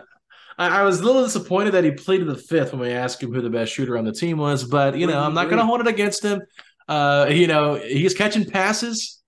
I, 0.60 0.82
I 0.82 0.84
was 0.84 1.00
a 1.00 1.04
little 1.04 1.24
disappointed 1.24 1.72
that 1.72 1.84
he 1.84 1.92
played 1.92 2.06
pleaded 2.06 2.28
the 2.28 2.36
fifth 2.36 2.74
when 2.74 2.82
we 2.82 2.92
asked 2.92 3.24
him 3.24 3.34
who 3.34 3.42
the 3.42 3.50
best 3.50 3.74
shooter 3.74 3.98
on 3.98 4.06
the 4.06 4.14
team 4.14 4.38
was. 4.38 4.64
But 4.64 4.98
you 4.98 5.08
know, 5.08 5.20
I'm 5.20 5.34
not 5.34 5.46
going 5.46 5.58
to 5.58 5.66
hold 5.66 5.82
it 5.82 5.88
against 5.88 6.24
him. 6.24 6.42
Uh, 6.88 7.28
you 7.32 7.48
know, 7.48 7.76
he's 7.76 8.14
catching 8.14 8.46
passes 8.46 9.23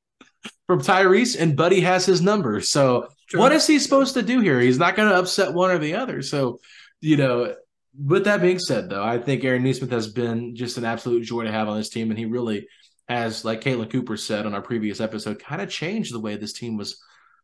from 0.68 0.82
Tyrese, 0.82 1.40
and 1.40 1.56
Buddy 1.56 1.82
has 1.82 2.06
his 2.06 2.22
number. 2.22 2.62
So 2.62 3.08
what 3.34 3.52
is 3.52 3.68
he 3.68 3.80
supposed 3.80 4.14
to 4.16 4.22
do 4.22 4.40
here? 4.40 4.60
He's 4.60 4.80
not 4.80 4.96
going 4.96 5.10
to 5.10 5.18
upset 5.18 5.54
one 5.54 5.72
or 5.72 5.78
the 5.78 5.96
other. 5.96 6.22
So, 6.22 6.60
you 7.02 7.18
know, 7.18 7.56
with 7.98 8.26
that 8.26 8.42
being 8.42 8.60
said, 8.60 8.90
though, 8.90 9.04
I 9.04 9.20
think 9.20 9.44
Aaron 9.44 9.64
Nesmith 9.64 9.92
has 9.92 10.08
been 10.08 10.56
just 10.56 10.78
an 10.78 10.86
absolute 10.86 11.24
joy 11.24 11.44
to 11.44 11.52
have 11.52 11.70
on 11.70 11.78
this 11.78 11.90
team, 11.90 12.10
and 12.10 12.20
he 12.20 12.26
really 12.26 12.68
has, 13.08 13.46
like 13.46 13.62
Caitlin 13.62 13.90
Cooper 13.90 14.18
said 14.18 14.46
on 14.46 14.54
our 14.54 14.62
previous 14.62 15.00
episode, 15.00 15.40
kind 15.40 15.62
of 15.62 15.70
changed 15.70 16.14
the 16.14 16.20
way 16.20 16.36
this 16.36 16.54
team 16.54 16.78
was 16.78 17.02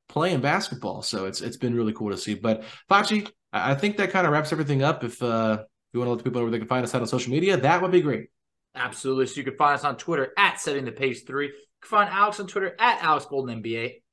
playing 0.10 0.42
basketball. 0.42 1.02
So 1.02 1.26
it's 1.26 1.42
it's 1.42 1.58
been 1.58 1.76
really 1.76 1.94
cool 1.94 2.10
to 2.10 2.18
see. 2.18 2.34
But 2.34 2.64
Facci, 2.90 3.30
I 3.54 3.76
think 3.76 3.98
that 3.98 4.12
kind 4.12 4.26
of 4.26 4.34
wraps 4.34 4.52
everything 4.52 4.84
up. 4.84 5.04
If 5.04 5.22
uh, 5.22 5.64
you 5.94 6.00
want 6.00 6.08
to 6.08 6.12
let 6.12 6.18
the 6.18 6.24
people 6.24 6.42
know 6.42 6.46
where 6.46 6.52
they 6.52 6.60
can 6.60 6.68
find 6.68 6.84
us 6.84 6.94
out 6.94 7.02
on 7.02 7.08
social 7.08 7.32
media, 7.32 7.58
that 7.58 7.82
would 7.82 7.92
be 7.92 8.02
great. 8.02 8.30
Absolutely. 8.76 9.28
So 9.28 9.36
you 9.36 9.44
can 9.44 9.56
find 9.58 9.76
us 9.76 9.84
on 9.84 9.98
Twitter 9.98 10.34
at 10.38 10.60
setting 10.60 10.86
the 10.86 10.92
pace 10.92 11.24
three 11.24 11.52
can 11.82 11.90
find 11.90 12.10
Alex 12.10 12.40
on 12.40 12.48
Twitter 12.48 12.76
at 12.80 13.02
Alex. 13.02 13.26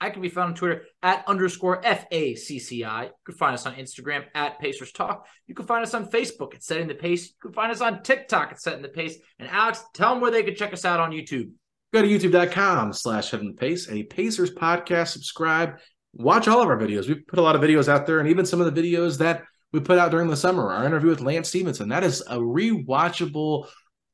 I 0.01 0.11
can 0.11 0.23
be 0.23 0.29
found 0.29 0.51
on 0.51 0.55
Twitter 0.55 0.83
at 1.03 1.25
underscore 1.27 1.83
FACCI. 1.83 3.05
You 3.05 3.11
can 3.27 3.35
find 3.35 3.55
us 3.55 3.67
on 3.67 3.75
Instagram 3.75 4.25
at 4.35 4.59
Pacers 4.59 4.93
Talk. 4.93 5.27
You 5.47 5.55
can 5.55 5.67
find 5.67 5.83
us 5.83 5.95
on 5.95 6.11
Facebook 6.11 6.55
at 6.55 6.63
Setting 6.63 6.89
the 6.89 6.95
Pace. 6.95 7.29
You 7.29 7.35
can 7.43 7.53
find 7.53 7.71
us 7.71 7.81
on 7.81 8.03
TikTok 8.03 8.53
at 8.53 8.61
Setting 8.61 8.83
the 8.83 8.89
Pace. 8.89 9.17
And 9.39 9.49
Alex, 9.49 9.85
tell 9.95 10.13
them 10.13 10.21
where 10.21 10.31
they 10.31 10.43
can 10.43 10.55
check 10.55 10.73
us 10.73 10.85
out 10.85 11.01
on 11.01 11.11
YouTube. 11.11 11.51
Go 11.93 12.03
to 12.03 12.09
youtube.com 12.09 12.93
slash 12.93 13.31
Setting 13.31 13.49
the 13.49 13.57
Pace, 13.57 13.91
a 13.91 14.03
Pacers 14.05 14.55
podcast. 14.55 15.09
Subscribe. 15.09 15.79
Watch 16.15 16.49
all 16.49 16.63
of 16.63 16.69
our 16.69 16.79
videos. 16.79 17.07
We've 17.07 17.27
put 17.27 17.39
a 17.39 17.43
lot 17.43 17.57
of 17.57 17.63
videos 17.63 17.89
out 17.89 18.07
there, 18.07 18.19
and 18.19 18.29
even 18.29 18.47
some 18.47 18.61
of 18.61 18.75
the 18.75 18.83
videos 18.83 19.19
that 19.19 19.45
we 19.73 19.81
put 19.81 19.99
out 19.99 20.11
during 20.11 20.29
the 20.29 20.37
summer. 20.37 20.73
Our 20.73 20.87
interview 20.87 21.11
with 21.11 21.21
Lance 21.21 21.49
Stephenson. 21.49 21.91
That 21.91 22.05
is 22.05 22.23
a 22.23 22.39
rewatchable 22.39 23.69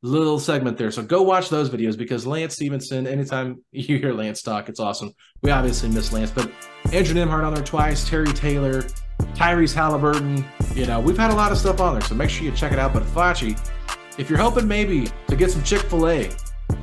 little 0.04 0.38
segment 0.38 0.76
there. 0.76 0.90
So 0.90 1.02
go 1.02 1.22
watch 1.22 1.48
those 1.48 1.70
videos 1.70 1.96
because 1.96 2.26
Lance 2.26 2.54
Stephenson, 2.54 3.06
anytime 3.06 3.62
you 3.72 3.96
hear 3.98 4.12
Lance 4.12 4.42
talk, 4.42 4.68
it's 4.68 4.78
awesome. 4.78 5.12
We 5.42 5.50
obviously 5.50 5.88
miss 5.88 6.12
Lance, 6.12 6.30
but 6.30 6.50
Andrew 6.92 7.14
Nembhard 7.14 7.42
on 7.42 7.54
there 7.54 7.64
twice, 7.64 8.06
Terry 8.06 8.26
Taylor, 8.26 8.82
Tyrese 9.34 9.74
Halliburton. 9.74 10.44
You 10.74 10.84
know, 10.84 11.00
we've 11.00 11.16
had 11.16 11.30
a 11.30 11.34
lot 11.34 11.52
of 11.52 11.58
stuff 11.58 11.80
on 11.80 11.94
there, 11.94 12.02
so 12.02 12.14
make 12.14 12.28
sure 12.28 12.44
you 12.44 12.52
check 12.52 12.72
it 12.72 12.78
out. 12.78 12.92
But 12.92 13.02
Facci, 13.04 13.58
if 14.18 14.28
you're 14.28 14.38
hoping 14.38 14.68
maybe 14.68 15.08
to 15.28 15.36
get 15.36 15.50
some 15.50 15.62
Chick 15.62 15.80
fil 15.80 16.06
A 16.08 16.30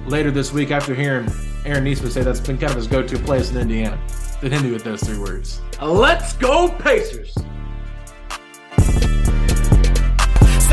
later 0.08 0.32
this 0.32 0.52
week 0.52 0.72
after 0.72 0.96
hearing 0.96 1.30
Aaron 1.64 1.84
Nesmith 1.84 2.14
say 2.14 2.24
that's 2.24 2.40
been 2.40 2.58
kind 2.58 2.72
of 2.72 2.78
his 2.78 2.88
go 2.88 3.04
to 3.04 3.20
place 3.20 3.52
in 3.52 3.58
Indiana, 3.58 4.00
It 4.42 4.52
ended 4.52 4.74
with 4.74 4.84
those 4.84 5.04
three 5.04 5.20
words. 5.20 5.62
Let's 5.80 6.34
go, 6.34 6.70
Pacers. 6.80 7.36